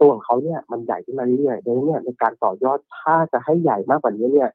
[0.02, 4.50] ตัวของเขาเนี่ยมันใหญ่ขึ้นมาเรื่อยๆดังนั้นเนี่ยในการต่อยอดถ้าจะให้ใหญ่มากกว่านี้เนี่ย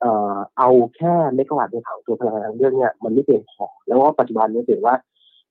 [0.00, 4.94] เอ่อเอาแค่เมกะวัตต์ในถังตัวพลังงานทางเลือกเนี่ยมันไม่เพียงพอแล้วก็ปัจจุบันเนี่ยถือว่า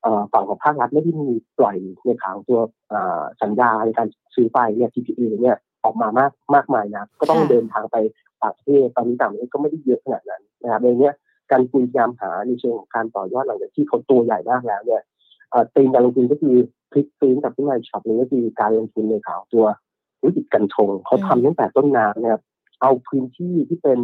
[0.01, 1.29] เอ่อฝั่งของภาครัฐไม่ได้มี
[1.59, 1.75] ปล่อย
[2.05, 7.95] ในทางตัวเอ่อสัญญาในการซื้อไฟเนี่ย TPA เนี่ยออกมามากมากมายนะก็ต้องค่ะเดินทางไป
[8.41, 11.13] ต่างประเทศตอนนี้ต่างประเทศก็ไม่ได้เยอะขนาดนั้นนะครับในเนี้ย
[11.51, 15.16] การพยายามหาในเชิงของการต่อยอดหลังจากที่เขาตัวใหญ่มากแล้วเนี่ยเอ่อ
[15.75, 16.55] ธีมการลงทุนก็คือ
[16.91, 19.65] พลิกฟื้นกับที่มาช็อปนี้ก็คือการลงทุนในข่าวตัว
[20.19, 22.43] ธุรกิจกันชงเขาทำตั้งแต่ต้นน้ำนะครับ
[22.81, 23.99] เอาพื้นที่ที่เป็น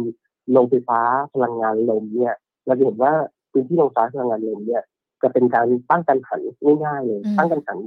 [0.52, 1.00] โรงไฟฟ้า
[1.34, 2.34] พลังงานลมเนี่ย
[2.66, 3.12] เราจะเห็นว่า
[3.52, 4.82] พื้นที่โรงไฟฟ้าพลังงานลมเนี่ย
[5.22, 6.40] จะเป็นการตั้งกันหัน
[6.84, 7.78] ง่ายๆเลยอืมตั้งกันหัน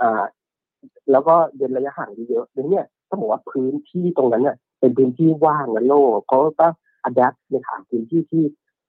[0.00, 0.22] อ่า
[1.10, 6.66] แล้วก็เดินระยะห่างเยอะๆดังนั้นเนี่ยต้องบอกว่าพื้นที่ตรงนั้นเนี่ยเป็นพื้นที่ว่างและโล่งเขาก็
[7.04, 8.42] อัดแอปในฐานพื้นที่ที่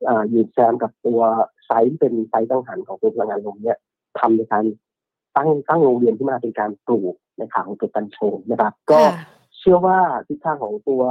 [0.08, 1.22] อ่าอยู่แซมกับตัว
[1.66, 3.78] ไซต์เป็นไซต์ตั้งหันของตัวพลังงานลมเนี่ย
[4.20, 4.66] ทำในการ
[5.36, 9.14] ตั้งตั้งโรงเรือนที่มาเป็นการปลูกในข้างของตัวกัญชงนะครับ ก็ค่ะ
[9.57, 9.97] เชื่อว่า
[10.28, 11.01] ทิศทางของตัว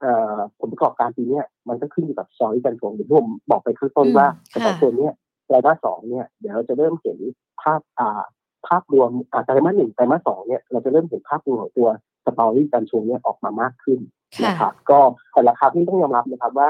[0.00, 5.12] เอ่อผลประกอบการปีเนี้ยมันก็ขึ้นอยู่กับซอยกัญชงอย่างที่ผมบอกไปข้างต้นว่าอืมสำหรับค่ะตัวเนี้ย
[5.46, 7.18] ไตรมาสสองเนี่ยเดี๋ยวเราจะเริ่มเห็น
[7.62, 8.22] ภาพอ่า
[8.66, 11.88] ภาพรวมอ่าไตรมาสหนึ่งไตรมาสสองเนี่ยเราจะเริ่มเห็นภาพรวมของตัว
[12.24, 14.00] story กัญชงเนี่ยออกมามากขึ้น
[14.36, 14.98] ค่ะนะครับก็
[15.32, 16.68] แต่ราคาที่ต้องยอมรับนะครับว่า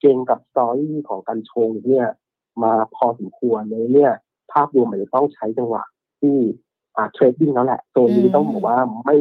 [0.00, 2.06] เก็งกับ story ของกัญชงเนี่ย
[2.62, 4.12] มาพอสมควรเลยเนี่ย
[4.52, 5.82] ภาพรวมมันจะต้องใช้จังหวะ
[6.20, 6.36] ที่
[6.96, 9.16] อ่า trading แล้วแหละโซนนี้อืมต้องบอกว่าไม่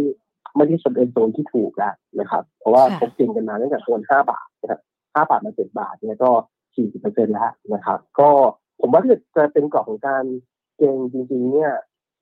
[0.55, 4.79] ไม่ได้เป็นโซนที่ถูกแล้วนะครับ เพราะว่าค่ะเขาเก็งกันมาตั้งแต่โซนห้าบาทนะครับ
[5.13, 6.31] ห้าบาทมาเจ็ดบาทเนี่ยก็
[6.75, 8.29] สี่สิบเปอร์เซ็นต์แล้วนะครับ ก็
[8.79, 10.23] ผมว่าถ้าเกิดจะเป็นกรอบของการ
[10.77, 11.73] เก็งจริงๆ เนี่ย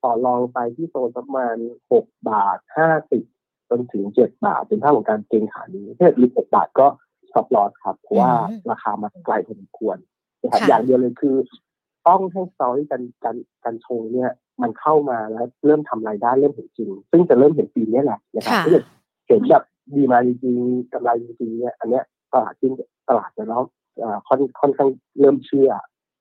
[0.04, 1.56] ต่อรองไปที่โซนประมาณ
[1.92, 3.24] หกบาทห้าสิบ
[3.70, 6.88] จนถึงเจ็ดบาท เป็นภาพของการเก็งขานี้ถ้าเกิดมีหกบาทก็
[7.30, 9.98] stop loss ครับเพราะว่าอืมราคามันไกลพอสมควร
[10.42, 11.36] นะครับค่ะอย่างเดียวเลยคือ
[12.08, 14.32] ต้องให้ story กัญกัญกัญชงเนี่ย
[14.62, 18.84] มันเข้ามาแล้วเริ่มทำรายได้เริ่มเห็นจริง ซึ่งจะเริ่มเห็นปีนี้แหละนะครับค่ะถ้าเกิด
[19.28, 19.64] เห็นแบบ
[19.96, 22.04] ดีมาจริงๆกำไรจริงๆเนี่ยอันเนี้ย
[22.34, 22.72] ตลาดจริง
[23.10, 23.62] ตลาดจะแล้ว
[24.00, 24.90] เอ่อค่อนค่อนข้าง
[25.20, 25.72] เริ่มเชื่อ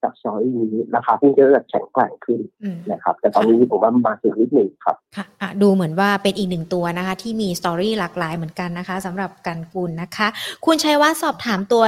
[0.03, 10.29] กับ story นี้ราคาพุ่งจะเริ่มแข็งแกร่งขึ้นอืมนะครับ แต่ตอนนี้ผมว่ามาตึงนิดหนึ่งครับค่ะอะดูเหมือนว่าเป็นอีกหนึ่งตัวนะคะ ที่มี story หลากหลายเหมือนกันนะคะสำหรับกันกุลนะคะ
[10.65, 11.83] คุณชัยว่าสอบถามตัว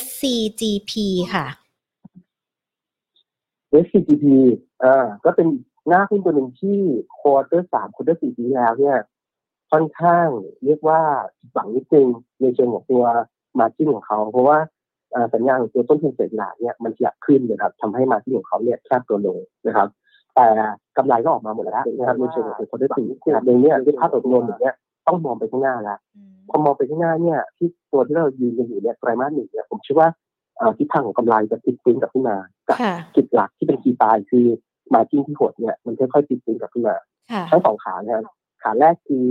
[0.00, 0.92] SCGP
[1.34, 1.46] ค่ะ
[3.84, 4.24] SCGP
[4.84, 5.48] อ่าก็เป็น
[5.88, 6.78] หน้าหุ้นตัวหนึ่งที่
[7.18, 8.98] quarter สาม quarter สี่ปีที่แล้วเนี่ย
[9.72, 10.28] ค่อนข้าง
[10.64, 11.00] เรียกว่า
[11.52, 12.08] หวังนิดนึง
[12.40, 13.04] ในเชิงของตัว
[13.58, 14.58] margin ของเขา เพราะว่า
[15.14, 19.88] อ่าสัญญาณของตัวต้นทุนเศษกระดาษเนี่ยมันขยับขึ้นนะครับทำให้ margin ของเขาเนี่ยแคบตัวลงนะครับ
[20.34, 20.46] แต่
[20.96, 24.74] กำไรก็ออกมาหมดแล้วนะครับในเชิงของตัว quarter สี่นะครับในเนี้ยด้วยภาพตัวรวมอย่างเนี้ย
[25.06, 25.98] ต้องมองไปข้างหน้าแล้ว
[26.48, 30.08] พอมองไปข้างหน้าเนี่ยที่ตัวที่เรายืนกันอยู่เนี่ยไตรมาสหนึ่งเนี่ยผมเชื่อว่า
[30.58, 32.36] เอ่อทิศทางของกำไรจะพลิกฟื้นกลับขึ้นมา
[32.68, 34.46] กับค่ะจุดหลักที่เป็นคีย์ตายคือ
[34.94, 36.96] มาจิ้นที่หดเนี่ยมันค่อยๆติดตึงกลับขึ้นมา
[37.32, 38.24] ค่ะทั้งสองขานะครับ
[38.62, 39.24] ขาแรกคือ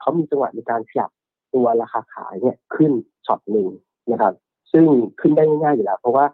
[0.00, 1.10] เขามีจังหวะในการขยับ
[1.54, 2.92] ตัวราคาขายเนี่ยขึ้น
[3.26, 3.68] ช็อตหนึ่ง
[4.10, 4.34] นะครับ
[4.72, 4.84] ซึ่ง
[5.20, 6.24] ขึ้นได้ง่ายๆอยู่แล้ว เพราะว่า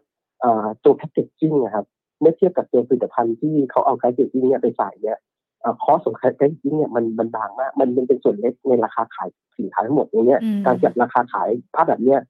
[0.41, 1.86] เอ่อตัวแพคเกจจิ้งนะครับ
[2.20, 5.18] เมื่อเทียบกับตัวผลิตภัณฑ์ที่เขาเอาแพคเกจจิ้งเนี่ยไปใส่เนี่ย
[5.61, 9.28] เอ่ cost ของ packaging เนี่ยมันมันบางมากมันมันเป็นส่วนเล็กในราคาขาย
[9.59, 12.26] สินค้าทั้งหมดตรงเนี้ยอืมการจัดราคาขายภาพแบบเนี้ยอ่า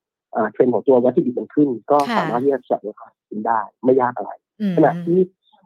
[0.52, 5.18] เทรนด์ของตัววัตถุดิบมันขึ้น ก็ค่ะสามารถที่จะจัดราคาขึ้นได้ไม่ยากอะไรอืมขณะที่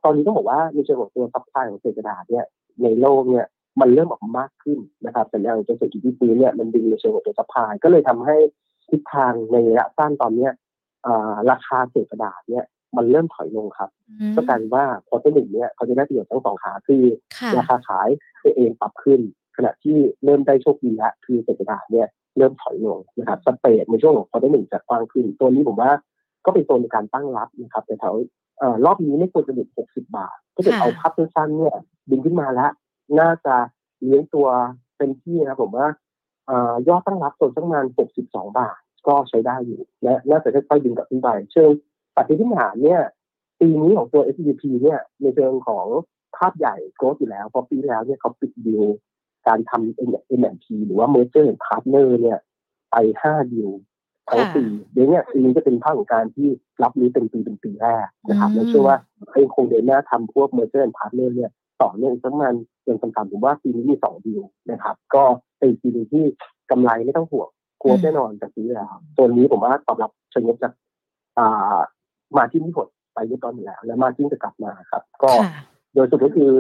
[0.05, 2.47] ตอนนี้ต้องบอกว่าในเชิงของตัว supply ของเศษกระดาษเนี่ย
[2.83, 3.47] ในโลกเนี่ย
[3.81, 8.37] มันเริ่มออกมามากขึ้นนะครับสัญญาณของตัวเศรษฐกิจที่ฟื้นเนี่ยมันดึงในเชิงของตัว supply ก็เลยทำให้
[8.91, 10.53] ทิศทางในระยะสั้นตอนเนี้ย
[11.07, 12.65] อ่าราคาเศษกระดาษเนี่ย
[12.97, 13.91] มันเริ่มถอยลงครับ
[14.21, 17.03] อืมก็กลายเป็นว่าพอตัวหนึ่งเนี่ยเขาจะได้ประโยชน์ทั้งสองขาคือ
[17.39, 18.09] ค่ะราคาขาย
[18.45, 19.21] ตัวเองปรับขึ้น
[19.57, 25.91] ขณะที่เริ่มได้โชคดีแล้วคือเศรษฐกิจเนี่ย เริ่มถอยลงนะครับสเปรดในช่วงของควอเตอร์หนึ่งจะกว้างขึ้น ตัวนี้ผมว่า
[26.45, 28.15] ก็เป็นโซนในการตั้งรับนะครับแต่แถว
[28.59, 31.75] เอ่อรอบนี้ไม่ควรจะหลุด60 บาท ถ้าเกิดค่ะเอาภาพสั้นๆเนี่ย
[32.11, 32.71] ดึงขึ้นมาแล้ว
[33.21, 33.55] น่าจะ
[34.03, 34.47] เลี้ยงตัว
[34.97, 35.89] เป็นที่นะครับผมว่า
[36.47, 37.85] เอ่อยอดตั้งรับโซนสักประมาณ
[38.21, 41.71] 62 บาท ก็ใช้ได้อยู่และน่าจะค่อยๆดึงกลับขึ้นไปเชิง
[42.17, 43.01] ปัจจัยที่ฐานเนี่ย
[43.61, 45.87] ปีนี้ของตัว s p p เนี่ยในเชิงของ
[46.37, 48.85] ภาพใหญ่โกรธอยู่แล้ว เพราะปีที่แล้วเนี่ยเขาปิดดีล
[49.49, 52.39] การทำ MNP หรือว่า Merger and Partner เนี่ย
[52.91, 53.71] ไปห้าดีล
[54.29, 54.63] ทั้งค่ะปี
[54.93, 56.49] เดี๋ยวเนี้ปีนี้จะเป็นภาคของการที่
[56.83, 58.97] รับนี้เป็นปีเป็นปีแรกนะครับอืมและเชื่อว่า
[59.29, 61.51] เขายังคงเดินหน้าทำพวก Merger and Partner เนี่ย
[61.83, 65.25] ต่อเนื่องสักประมาณเดือนต่ำๆผมว่าปีนี้มีสองดีลนะครับ ก็
[65.59, 66.25] เป็นปีหนึงที่
[66.71, 67.49] กำไรไม่ต้องห่วง
[67.83, 70.73] กลัวแน่นอนจากปีที่แล้วตัวนี้ผมว่าตอบรับเชิงลบจาก
[71.39, 71.79] อ่า
[72.37, 75.53] มาที่นี่หดไปเรียบร้อยหมดแล้ว แล้วมาจิ้งจะกลับมาครับ ก็ค่ะ
[75.95, 76.51] โดยสรุปก็คือ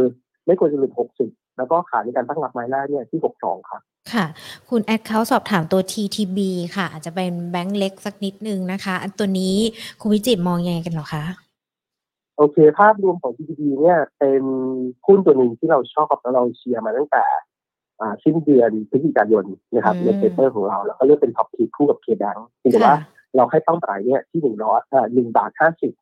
[0.46, 3.82] ไม่ควรจะหลุด60 แล้วก็ขาในการตั้งรับไม้แรกเนี่ยที่ 62 ครับ
[4.12, 4.24] ค่ะ
[4.70, 6.38] คุณแอดเขาสอบถามตัว TTB
[6.76, 9.56] ค่ะ อาจจะเป็นแบงก์เล็กสักนิดนึงนะคะ อันตัวนี้
[10.00, 11.24] คุณวิจิตรมองยังไงกันเหรอคะ
[12.36, 14.42] โอเค ภาพรวมของ GDP เนี่ยเป็น
[15.06, 17.24] หุ้นตัวหนึ่งที่เราชอบแล้วเราเชียร์มาตั้งแต่
[18.00, 19.44] อ่าสิ้นเดือนพฤศจิกายน
[19.74, 25.92] นะครับอืมใน paper ของเรา แล้วก็เลือกเป็น top pick คู่กับ KBANK แต่ว่าค่ะเราให้เป้าหมายเนี่ยที่หนึ่งร้อยอ่าหนึ่งบาทห้าสิบ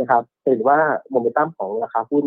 [0.00, 0.78] นะครับเห็นว่า
[1.10, 2.24] โมเมนตัมของราคาหุ้น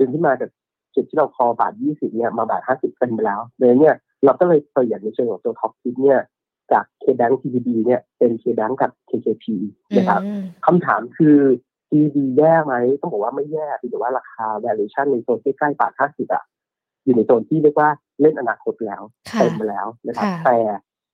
[0.00, 0.50] ดึงขึ้นมาจาก
[0.94, 6.20] จุดที่เรา call บาทยี่สิบเนี่ยมาบาทห้าสิบเป็นไปแล้วเลยเนี่ยเราก็เลยเปลี่ยนในเชิงของตัว top pick เนี่ย
[6.72, 9.44] จาก KBANK TTB เนี่ยเป็น KBANK กับ KKP
[9.96, 11.38] นะครับอืมคำถามคือ
[11.88, 16.44] TD แย่ไหมต้องบอกว่าไม่แย่เพียงแต่ว่าราคา valuation ในโซนใกล้ๆบาทห้าสิบอะ
[17.04, 17.88] อยู่ในโซนที่เรียกว่า
[18.20, 20.58] เล่นอนาคตแล้วค่ะเต็มไปแล้วนะครับค่ะแต่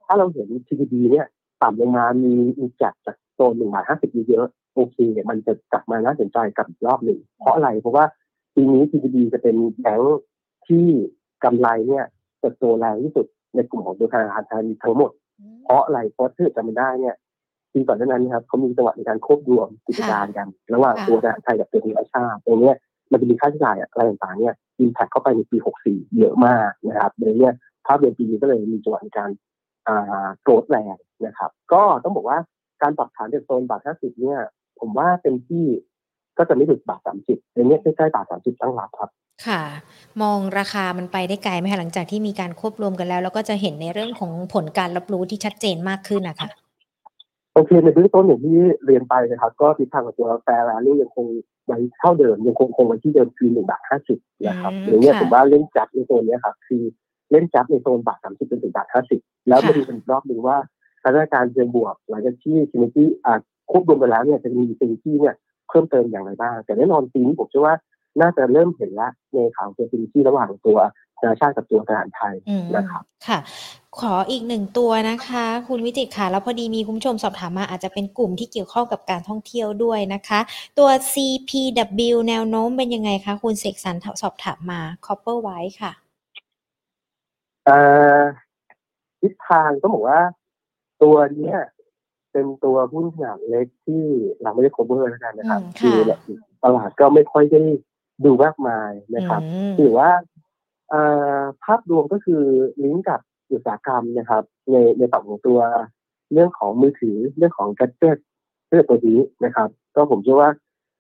[0.05, 1.27] ถ้าเราเห็น TD เนี่ย
[1.63, 8.05] ต่ำลงมามีมีแกะจากโซนหนึ่งบาทห้าสิบเยอะๆโอเคเนี่ยมันจะกลับมาน่าสนใจกับอีกรอบหนึ่งเพราะอะไรเพราะว่า
[8.61, 10.21] ปีนี้ TD จะเป็นแบงค์
[10.67, 10.87] ที่
[11.45, 12.05] กำไรเนี่ย
[12.41, 15.11] เติบโตแรงที่สุดในกลุ่มของตัวธนาคารไทยทั้งหมด
[15.65, 17.15] เพราะอะไรเพราะถ้าเกิดจำไม่ได้เนี่ย
[17.73, 22.77] ปีก่อนหน้านั้นนะครับเขามีจังหวะในการควบรวมกิจการกัน ระหว่างค่ะตัวธนาคารไทยกับตัวธนาชาติตรงเนี้ย
[23.11, 25.57] มันจะมีค่าใช้จ่ายอะไรต่างๆเนี่ยอิมแพคเข้าไปในปี
[25.87, 27.55] 64 เยอะมากนะครับโดยเนี่ย
[27.87, 29.31] ภาพรวมปีนี้ก็เลยมีจังหวะในการ
[29.89, 30.97] อ่าโกรธแรง
[31.27, 32.39] นะครับ ก็ต้องบอกว่า
[32.83, 34.41] การปรับฐานจากโซนบาท 50 เนี่ย
[34.81, 35.65] ผมว่าเป็นที่
[36.41, 39.11] ก็จะไม่ถึงบาท30ในเนี้ยใกล้ๆบาท30ตั้งรับครับ
[39.47, 39.63] ค่ะ
[40.23, 46.49] มองราคามันไปได้ไกลไหมคะหลังจากที่มีการควบรวมกันแล้ว แล้วก็จะเห็นในเรื่องของผลการรับรู้ที่ชัดเจนมากขึ้นนะคะ
[47.55, 51.27] โอเคในเบื้องต้นอย่างที่เรียนไปนะครับก็ทิศทางของตัว fair value ยังคง
[51.67, 54.19] ไว้เท่าเดิมยังคงคงไว้ที่เดิมคือหนึ่งบาทห้าสิบ
[54.49, 56.83] นะครับอืมหรือเนี่ยค่ะผมว่าเล่นจับในโซนเนี้ยครับคือ
[57.31, 60.57] เล่นจับในโซนบาทสามสิบเป็นถึงบาทห้าสิบแล้วค่ะมาดูกันอีกรอบหนึ่งว่า
[61.03, 63.39] สถานการณ์เชิงบวกหลังจากที่ synergy อ่า
[63.71, 65.35] ควบรวมไปแล้วเนี่ยจะมี synergy เนี่ย
[65.71, 67.77] เพิ่มเติมอย่างไรบ้าง แต่แน่นอนปีนี้ผมเชื่อว่า
[68.21, 70.79] น่าจะเริ่มเห็นแล้วในข่าวตัว synergy ระหว่างตัว
[71.19, 73.39] ธนาชาติกับตัวธนาคารทหารไทยอืมนะครับค่ะ
[74.01, 80.41] ขออีกหนึ่งตัวนะคะ คุณวิจิตรค่ะ แล้วพอดีมีคุณผู้ชมสอบถามมาอาจจะเป็นกลุ่มที่เกี่ยวข้องกับการท่องเที่ยวด้วยนะคะ
[80.79, 85.93] ตัว CPW แนวโน้มเป็นยังไงคะ คุณเสกสรรสอบถามมา Copper White ค่ะ
[87.67, 87.79] เอ่
[88.19, 88.21] อ
[89.21, 90.21] ทิศทางต้องบอกว่า
[91.03, 91.59] ตัวเนี้ย
[92.33, 94.05] เป็นตัวหุ้นขนาดเล็กที่
[94.43, 96.21] เราไม่ได้ cover แล้วกันนะครับอืมค่ะคือแบบ
[96.65, 97.63] ตลาดก็ไม่ค่อยได้
[98.25, 100.11] ดูมากมายนะครับอืมถือว่า
[100.91, 101.03] เอ่
[101.39, 102.43] อภาพรวมก็คือ
[102.85, 103.21] ลิงก์กับ
[103.53, 105.61] อุตสาหกรรมนะครับ ในในฝั่งของตัว
[106.33, 108.19] เรื่องของมือถือเรื่องของแกดเจิต
[108.69, 110.51] เรื่องตัวนี้นะครับ ก็ผมเชื่อว่า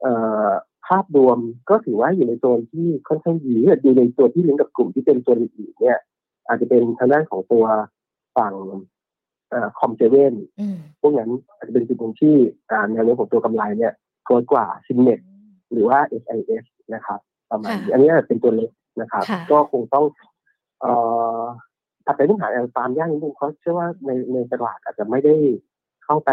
[0.01, 0.13] เอ่
[0.47, 0.49] อ
[0.87, 1.39] ภาพรวม
[1.71, 5.99] ก็ถือว่าอยู่ในโซนที่ค่อนข้างดีถ้าเกิดอยู่ในตัวที่ลิงก์กับกลุ่มที่เป็นตัวอื่นๆเนี่ย
[6.47, 7.65] อาจจะเป็นทางด้านของตัว
[8.37, 8.55] ฝั่ง
[9.79, 12.35] คอมเจเวนอืมพวกนั้นอาจจะเป็นจุดหนึ่งที่
[12.73, 13.93] การแนวโน้มของตัวกำไรเนี่ย
[14.25, 15.21] growth กว่า Synnex
[15.73, 17.19] หรือว่า SIS นะครับ
[17.51, 18.71] ประมาณนี้ค่ะอันนี้อาจจะเป็นตัวเล็ก
[19.01, 20.05] นะครับค่ะก็คงต้อง
[20.81, 20.93] เอ่
[21.41, 21.43] อ
[22.07, 25.35] ตัดไปเนื้อหาอย่างตามยากนิดนึงเพราะเชื่อว่าในในตลาดอาจจะไม่ได้
[26.05, 26.31] เข้าไป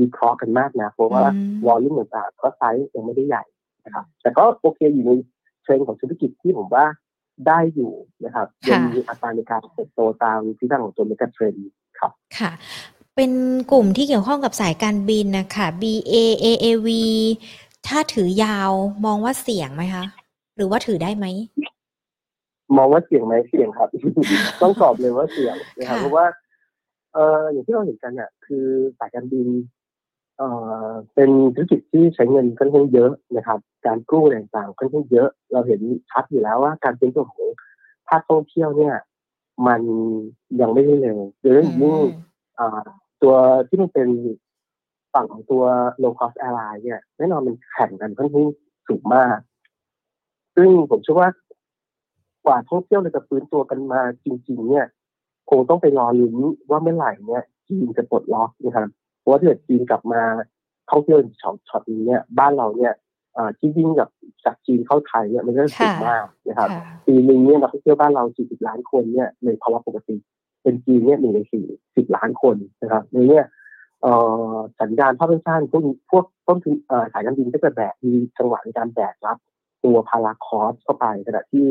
[0.00, 3.44] วิเคราะห์กันมากนะ เพราะว่าอืม volume ต่างๆก็ไซส์ยังไม่ได้ใหญ่
[3.84, 5.12] นะครับ แต่ก็โอเคอยู่ใน
[5.62, 6.84] เทรนด์ของธุรกิจที่ผมว่า
[7.46, 7.92] ได้อยู่
[8.24, 11.62] นะครับค่ะยังมีอัตราในการเติบโตตามทิศทางของตัว mega trend
[11.98, 12.50] ครับค่ะ
[13.16, 13.32] เป็น
[13.72, 16.14] กลุ่มที่เกี่ยวข้องกับสายการบินนะคะ BA
[16.44, 16.88] AAV
[17.86, 18.70] ถ้าถือยาว
[19.04, 20.04] มองว่าเสี่ยงไหมคะ
[20.56, 21.26] หรือว่าถือได้ไหม
[22.76, 23.88] มองว่าเสี่ยงไหมเสี่ยงครับ
[24.62, 26.26] ต้องตอบเลยว่าเสี่ยงนะครับเพราะว่า
[27.14, 28.66] เอออย่างที่เราเห็นกันเนี่ยคือ
[28.98, 29.48] สายการบิน
[30.40, 30.50] เอ่
[30.88, 35.80] อเป็นธุรกิจที่ใช้เงินค่อนข้างเยอะนะครับ การกู้ต่างๆค่อนข้างเยอะ เราเห็น
[36.10, 37.48] ชัดอยู่แล้วว่าการเป็นตัวของ
[38.08, 38.94] ภาคท่องเที่ยวเนี่ย
[39.66, 39.82] มัน
[40.60, 42.00] ยังไม่ได้เร็วโดยเฉพาะอย่างยิ่ง
[43.22, 43.34] ตัว
[43.68, 44.08] ที่มันเป็น
[45.14, 45.62] ฝั่งของตัว
[46.02, 48.48] low cost airline เนี่ยแน่นอนมันแข่งกันค่อนข้าง
[48.88, 49.38] สูงมาก
[50.56, 51.28] ซึ่งผมเชื่อว่า
[52.44, 54.86] กว่าท่องเที่ยวจะฟื้นตัวกันมาจริง ๆ เนี่ย
[55.50, 56.36] คงต้องไปรอลุ้น
[56.70, 58.88] ว่าเมื่อไหร่เนี่ยจีนจะปลดล็อกนะครับ
[59.20, 60.22] เพราะว่าถ้าเกิดจีนกลับมา
[60.90, 62.92] ท่องเที่ยวช็อตช็อตนี้เนี่ยบ้านเราเนี่ย
[63.58, 64.08] ที่วิ่งกับ
[64.44, 66.68] จากจีนเข้าไทยเนี่ยมันก็สูงมากนะครับ
[67.06, 70.16] ปีนึงเนี่ยนักท่องเที่ยวบ้านเรา 40 ล้านคนเนี่ยในภาวะปกติ
[70.62, 71.64] เป็นจีนเนี่ยหนึ่งในสี่
[71.96, 73.46] สิบล้านคนนะครับในเนี่ย
[74.80, 76.74] สัญญาณภาพสั้นพวกพวกต้นทุน
[77.12, 79.38] สายการบินก็จะแบกมีจังหวะในการแบกรับ
[79.84, 81.66] ตัวพาราคอสเข้าไปขณะที่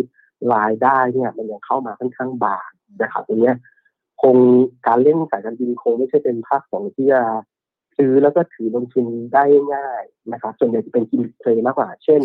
[0.54, 2.70] รายได้เนี่ยมันยังเข้ามาค่อนข้างบาง
[3.02, 3.52] นะครับตรงนี้
[4.22, 4.38] คง
[4.88, 7.22] การเล่นสายการบินคงไม่ใช่เป็นภาคของที่จะ
[7.98, 9.44] ซื้อแล้วก็ถือลงทุนได้
[9.74, 12.22] ง่ายนะครับ ส่วนใหญ่จะเป็นกินเทรมากกว่า เช่น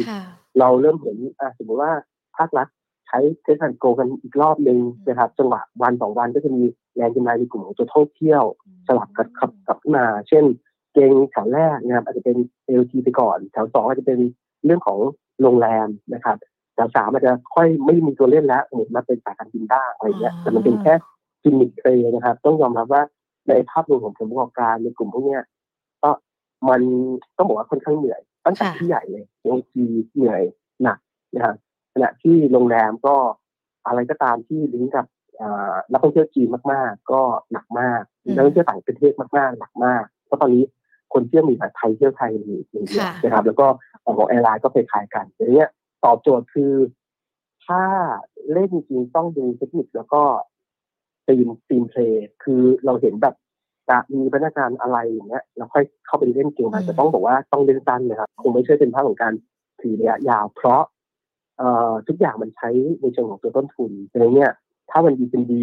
[0.58, 1.16] เราเริ่มเห็น
[1.58, 1.92] สมมติว่า
[2.36, 2.68] ภาครัฐ
[3.06, 4.78] ใช้เทสต์โกกันอีกรอบหนึ่ง
[5.08, 6.62] นะครับ จังหวะวันสองวันก็จะมี
[6.96, 8.42] แรงกำไรในกลุ่มของตัวท่องเที่ยว
[8.86, 10.44] สลับกับกับกับมา เช่น
[10.92, 12.36] เกงแถวแรกนะครับอาจจะเป็น
[12.66, 14.20] เอลทีไปก่อนแถวสองอาจจะเป็น
[14.64, 14.98] เรื่องของ
[15.40, 16.36] โรงแรมนะครับ
[16.74, 20.94] แถวสามอาจจะค่อยไม่มีตัวเล่นแล้วหมุนมาเป็นสายการบินได้อะไรเงี้ยแต่มันเป็นแค่
[21.44, 23.02] จิมมิคเทรนะครับ ต้องยอมรับว่า
[23.48, 25.38] ในภาพรวมของผลประกอบการในกลุ่มพวกนี้
[26.02, 26.10] ก็
[26.68, 26.80] มัน
[27.36, 29.84] ต้องบอกว่าค่อนข้างเหนื่อยตั้งแต่ที่ใหญ่เลย AOT
[30.14, 30.42] เหนื่อย
[30.82, 30.98] หนัก
[31.34, 31.56] นะครับ
[31.94, 33.16] ขณะที่โรงแรมก็
[33.86, 35.06] อะไรก็ตามที่ลิงก์กับ
[35.90, 37.20] นักท่องเที่ยวจีนมาก ๆ ก็
[37.52, 38.02] หนักมาก
[38.34, 40.64] นักท่องเที่ยวต่างประเทศมากๆหนักมาก เพราะตอนนี้
[41.12, 42.80] คนเที่ยวมีแบบไทยเที่ยวไทยมีมี
[43.22, 43.66] นะครับ แล้วก็
[44.04, 45.70] ของ airline ก็คล้ายกันอย่างเงี้ย
[46.04, 46.72] ตอบโจทย์คือ
[47.66, 47.82] ถ้า
[48.52, 50.22] เล่นจริงต้องดูเทคนิคแล้วก็
[51.28, 53.34] ตีมตีมเพลย์คือเราเห็นแบบ
[53.90, 59.32] จะมีพนักงานอะไรอย่างเงี้ยเราค่อยเข้าไปเล่นเกมมันจะต้องบอกว่าต้องเล่นสั้นนะครับคงไม่ใช่เป็นภาพของการ
[59.80, 60.82] ถือระยะยาว เพราะ
[61.58, 62.70] เอ่อทุกอย่างมันใช้
[63.00, 64.52] ในเชิงของตัวต้นทุนดังนั้นเนี่ย
[64.90, 65.62] ถ้ามันดีเป็นดี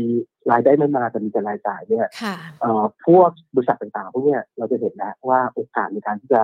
[0.51, 2.07] รายได้ไม่มาแต่มีแต่รายจ่ายเนี่ย
[2.61, 6.41] เอ่อพวกบริษัทต่างๆพวกเนี้ยเราจะเห็นแล้วว่าโอกาสในการที่จะ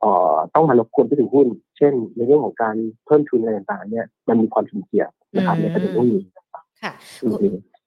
[0.00, 1.48] เอ่อต้องมารบกวนที่ถึงหุ้น
[1.78, 6.20] เช่น ในเรื่องของการเพิ่มทุนอะไรต่างๆเนี่ยมันมีความสุ่มเสี่ยงนะครับในประเด็นพวกนี้
[6.82, 6.92] ค่ะ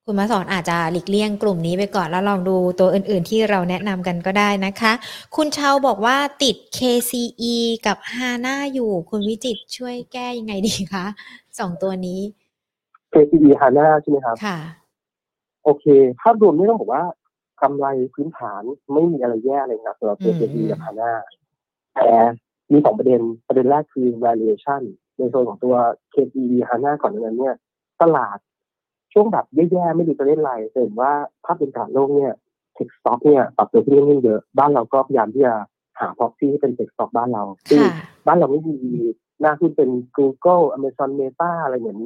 [0.05, 4.93] คุณมาสอนอาจจะหลีกเลี่ยงกลุ่มนี้ไปก่อนแล้วลองดูตัวอื่นๆ ที่เราแนะนำกันก็ได้นะคะ
[5.35, 7.55] คุณเชาบอกว่าติด KCE
[7.87, 11.05] กับ HANA อยู่ คุณวิจิตช่วยแก้ยังไงดีคะ
[11.59, 12.21] สองตัวนี้
[13.13, 14.59] KCE HANA ใช่ไหมครับ ค่ะ
[15.63, 15.85] โอเค
[16.21, 17.03] ภาพรวมนี่ต้องบอกว่า
[17.61, 18.61] กำไรพื้นฐาน
[18.93, 21.11] ไม่มีอะไรแย่เลยครับสำหรับ KCE กับ HANA
[21.95, 22.11] แต่
[22.71, 24.81] มีสองประเด็นประเด็นแรกคือ valuation
[25.17, 25.75] ในโซนของตัว
[26.13, 27.55] KCE HANA ก่อนนั้นเนี่ย
[28.01, 28.37] ตลาด
[29.13, 31.11] ช่วงแบบแย่ๆไม่ดูจะเล่นไรเห็นว่า
[31.45, 32.33] ภาพเป็นตลาดโลกเนี่ย
[32.75, 35.53] tech stock เนี่ยปรับตัวขึ้นเยอะบ้านเราก็พยายามที่จะ
[35.99, 37.81] หา proxy ให้เป็น tech stock บ้านเราซึ่ง
[38.27, 38.77] บ้านเราไม่มี
[39.39, 41.99] หน้าหุ้นเป็น Google Amazon Meta อะไรเหมือน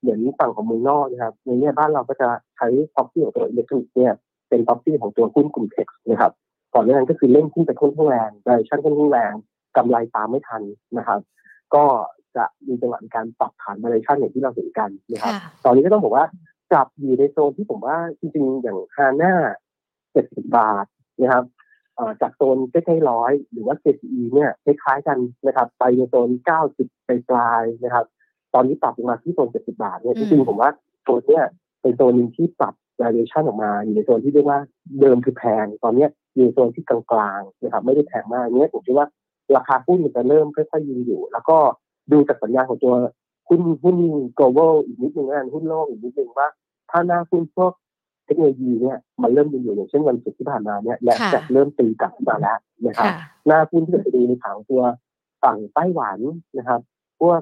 [0.00, 4.12] เหมือนฝั่งของเมืองนอกนะครับในนี้บ้านเราก็จะใช้ proxy ของตัวอิเล็กทรอนิกส์เนี่ย
[4.48, 6.32] เป็น proxy ของตัวหุ้นกลุ่ม tech นะครับ
[6.74, 9.32] ก่อนหน้านั้นก็คือเล่นหุ้นไปค่อนข้างแรงไดชั่นค่อนข้างแรง
[9.76, 10.62] กำไรตามไม่ทัน
[10.98, 11.20] นะครับ
[11.74, 11.84] ก็
[12.36, 15.32] จะมีจังหวะการปรับฐาน valuation อย่างที่เราเห็นกันนะครับ
[15.64, 16.24] ตอนนี้ก็ต้องบอกว่า
[16.72, 19.32] กลับอยู่ในโซนที่ผมว่าจริงๆ อย่าง HANA
[20.12, 20.86] เจ็ดสิบบาท
[21.22, 21.44] นะครับ
[22.20, 28.04] จากโซนใกล้ๆร้อยหรือว่า KCE เนี่ยคล้ายๆกันนะครับ ไปในโซนเก้าสิบไปปลายนะครับ
[28.54, 30.70] ตอนนี้ปรับลงมาที่โซนเจ็ดสิบาทเนี่ยจริงๆผมว่า
[31.02, 31.44] โซนเนี้ย
[31.82, 34.60] เป็นโซนนึงที่ปรับ valuation ออกมาอยู่ในโซนที่เรียกว่า
[35.00, 39.06] เดิมคือแพง ตอนนี้อยู่ในโซนที่กลางๆนะครับ ไม่ได้แพงมากเนี้ยผมคิดว่า
[39.56, 41.56] ราคาหุ้นมันจะเริ่มค่อยๆยืนอยู่ แล้วก็
[42.12, 42.94] ดูจากสัญญาณของตัว
[43.48, 43.96] หุ้นหุ้น
[44.38, 46.48] global อีกนิดนึงนะหุ้นโลกอีกนิดนึงว่า
[46.90, 47.72] ถ้าหน้าหุ้นพวก
[48.26, 53.12] เทคโนโลยีเนี่ยมันเริ่มยืนอยู่อย่างเช่นวันศุกร์ที่ผ่านมาเนี่ยและจะเริ่มตีกลับมาแล้วนะครับ
[53.46, 54.82] หน้าหุ้นที่จะดีในทางตัว
[55.42, 56.18] ฝั่งไต้หวัน
[56.58, 56.80] นะครับ
[57.20, 57.40] พวก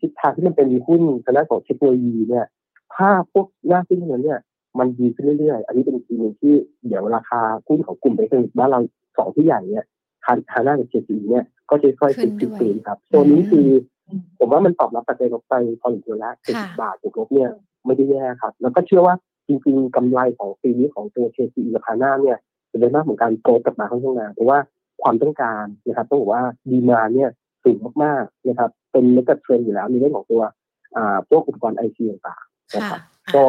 [0.00, 2.46] ทิศทางที่มันเป็นหุ้นทางด้านของเทคโนโลยีเนี่ย
[2.94, 4.40] ถ้าพวกหน้าหุ้นนั้นเนี่ย
[4.78, 6.54] มันดีขึ้นเรื่อยๆ อันนี้เป็นทีนึงที่
[6.86, 8.80] เดี๋ยวราคาหุ้นของกลุ่มเทคโนโลยีบ้านเรา
[9.18, 9.84] สองที่ใหญ่เนี่ย
[10.24, 13.68] ทานทาน่ากับเจซีเนี่ยก็จะค่อยๆขึ้นขึ้นครับ ตัวนี้คือ
[14.38, 17.50] ผมว่ามันตอบรับปัจจัยลบไปพอสมควรแล้วสิบบาทถูกลบเนี่ย
[17.88, 19.14] ไม่ได้แย่ครับ แล้วก็เชื่อว่า
[19.48, 22.38] จริงๆกำไรของปีนี้ของตัว KCE กับพาน่าเนี่ย
[22.70, 24.58] จะเป็นมากเหมือนการโตกลับมาค่อนข้างนานเพราะว่า
[25.02, 27.30] ความต้องการนะครับต้องบอกว่าดีมาเนี่ย
[27.64, 30.42] สูงมากๆนะครับเป็นเมกะเทรนอยู่แล้วในเรื่องของตัว
[30.96, 33.00] อ่าพวกอุปกรณ์ไอทีต่างๆนะครับ
[33.34, 33.44] ก็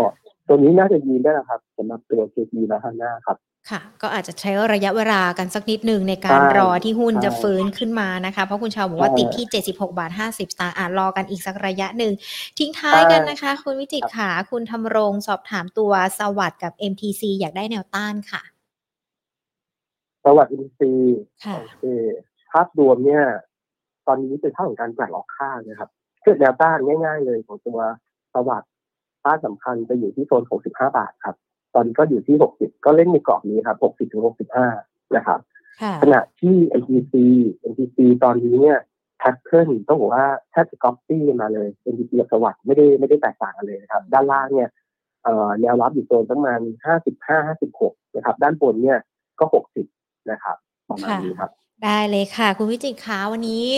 [0.50, 3.38] ตัวนี้น่าจะยืนได้นะครับสำหรับตัว KCE และพาน่าครับ
[3.70, 12.14] ค่ะ ก็อาจจะใช้ระยะเวลากันสักนิดหนึ่งในการรอที่หุ้นจะฟื้นขึ้นมานะคะ เพราะคุณชาวบอกว่าติดที่ 76 บาท 50 สตางค์อ่ารอกันอีกสักระยะหนึ่ง
[12.60, 18.42] ทิ้งท้ายกันนะคะ คุณวิจิตขาคุณทำรงสอบถามตัวSAWAD กับ MTC อยากได้แนวต้านค่ะ
[20.26, 20.92] SAWAD MTC
[21.44, 21.84] ค่ะโอเค
[22.52, 23.24] ภาพรวมเนี่ย
[24.08, 25.90] ตอนนี้เป็นท่าของการแกว่งออกข้างนะครับ
[26.24, 27.80] คือแนวต้านง่าย ๆ เลยของตัว
[28.34, 28.72] SAWAD
[29.26, 31.36] ต้านสำคัญจะอยู่ที่โซน 65 บาทครับ
[31.76, 34.24] ตอนนี้ก็อยู่ที่ 60 ก็เล่นในกรอบนี้ครับ 60 ถึง
[34.68, 35.40] 65 นะครับ
[35.82, 37.14] ค่ะขณะที่ MTC
[37.72, 38.78] MTC ตอนนี้เนี่ย
[39.20, 44.70] pattern ต้องบอกว่าแทบจะก๊อปปี้กันมาเลย NTC กับสวัสด์ไม่ได้ไม่ได้แตกต่างกันเลยนะครับ ด้านล่างเนี่ย
[45.24, 46.60] เอ่อแนวรับอยู่โซนประมาณ
[47.06, 49.00] 55 56 นะครับ ด้านบนเนี่ย
[49.40, 49.46] ก็
[49.88, 50.58] 60 นะครับ
[50.90, 51.52] ประมาณนี้ครับ
[51.86, 53.70] ได้เลยค่ะ คุณวิจิตรขาวันนี้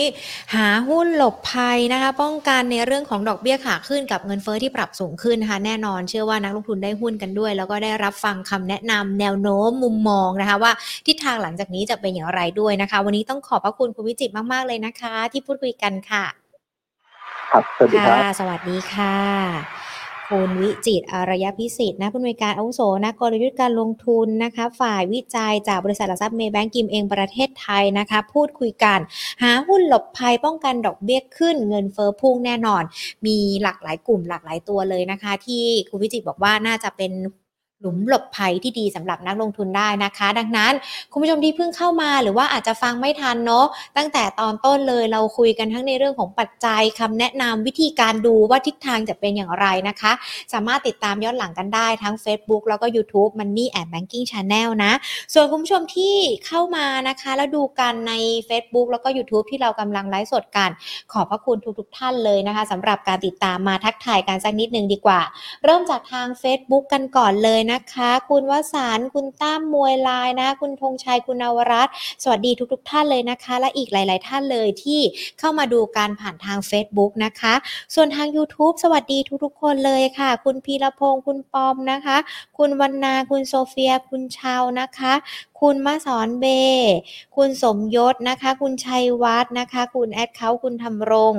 [0.54, 10.72] หาหุ้นหลบภัยนะคะ ป้องกันในเรื่องของดอกเบี้ยขาขึ้นกับเงินเฟ้อที่ปรับสูงขึ้นนะคะแน่นอน เชื่อว่านักลงทุนได้หุ้นกันด้วย แล้วก็ได้รับฟังคำแนะนำแนวโน้มมุมมองนะคะ ว่า
[11.06, 16.24] ทิศทางหลังจากนี้จะเป็นอย่างไรด้วยนะคะ วันนี้ต้องขอบพระคุณคุณวิจิตรมากๆเลยนะคะ ที่พูดคุยกันค่ะ
[17.50, 19.81] ครับสวัสดีครับค่ะสวัสดีค่ะ
[20.36, 28.98] คุณวิจิตอารยพิสิทธิ์นะผู้อำนวยการอาวุโสนักกลยุทธ์การลงทุนนะคะฝ่ายวิจัยจากบริษัทหลักทรัพย์เมย์แบงกิมเองประเทศไทยนะคะพูดคุยกัน
[29.42, 32.82] หาหุ้นหลบภัยป้องกันดอกเบี้ยขึ้นเงินเฟ้อพุ่งแน่นอน
[33.26, 37.12] มีหลากหลายกลุ่มหลากหลายตัวเลยนะคะ ที่คุณวิจิตบอกว่าน่าจะเป็น
[37.82, 40.72] หลุมหลบภัยที่ดีสำหรับนักลงทุนได้นะคะ ดังนั้น
[41.12, 43.66] คุณผู้ชมที่เพิ่งเข้ามาหรือว่าอาจจะฟังไม่ทันเนาะ
[43.96, 50.12] ตั้งแต่ตอนต้นเลยเราคุยกันทั้งในเรื่องของปัจจัยคำแนะนำวิธีการดูว่าทิศทางจะเป็นอย่างไรนะคะ
[50.52, 54.92] สามารถติดตามย้อนหลังกันได้ทั้ง Facebook แล้วก็ YouTube Money and Banking Channel นะ
[55.34, 56.16] ส่วนคุณผู้ชมที่
[56.46, 58.12] เข้ามานะคะ แล้วดูกันใน
[58.48, 60.70] Facebook แล้วก็ YouTube ที่เรากำลังไลฟ์สดกัน
[61.12, 65.20] ขอบพระคุณทุกๆทท่านเลยนะคะสำหรับการติดตามมาทักทายกันสักนิดนึงดีกว่า
[65.64, 75.00] เริ่มจากทาง Facebook กันก่อนเลยนะคะ คุณวสานคุณตั้มมวยลายนะ คุณธงชัยคุณนวรัตน์สวัสดีทุกๆทท่านเลยนะคะ และอีกหลาย ๆ ท่านเลยที่
[75.38, 77.54] เข้ามาดูการผ่านทาง Facebook นะคะ
[77.94, 82.16] ส่วนทาง YouTube สวัสดีทุก ๆ คนเลยค่ะ คุณพีรพงศ์คุณปอมนะคะ
[82.58, 85.12] คุณวันนาคุณโซเฟีย คุณชาวนะคะ
[85.60, 86.46] คุณมาสอนเบ
[87.36, 91.34] คุณสมยศนะคะ คุณชัยวัฒน์นะคะ คุณแอดเขาคุณทำรง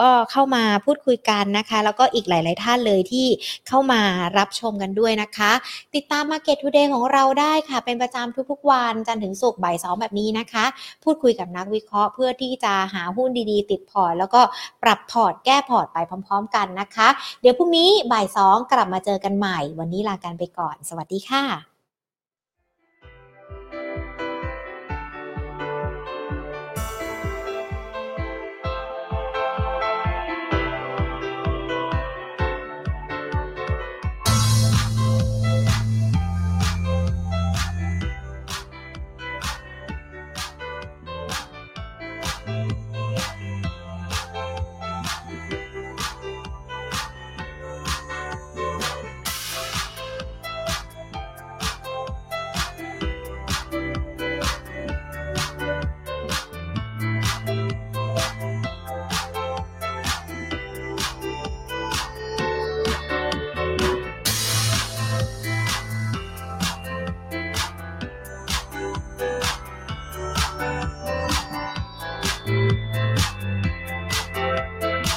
[0.00, 3.26] ก็เข้ามาพูดคุยกันนะคะ แล้วก็อีกหลาย ๆ ท่านเลยที่
[3.68, 4.00] เข้ามา
[4.38, 5.52] รับชมกันด้วยนะคะ
[5.94, 10.64] ติดตาม Market Today ของเราได้ค่ะ เป็นประจำทุก ๆ วันจันทร์ถึงศุกร์บ่ายสองแบบนี้นะคะ
[11.04, 14.40] พูดคุยกับนักวิเคราะห์ เพื่อที่จะหาหุ้นดีๆ ติดพอร์ตแล้วก็
[14.82, 17.08] ปรับพอร์ตแก้พอร์ตไปพร้อม ๆ กันนะคะ
[17.40, 21.73] เดี๋ยวพรุ่งนี้บ่ายสองกลับมาเจอกันใหม่ วันนี้ลากันไปก่อน สวัสดีค่ะ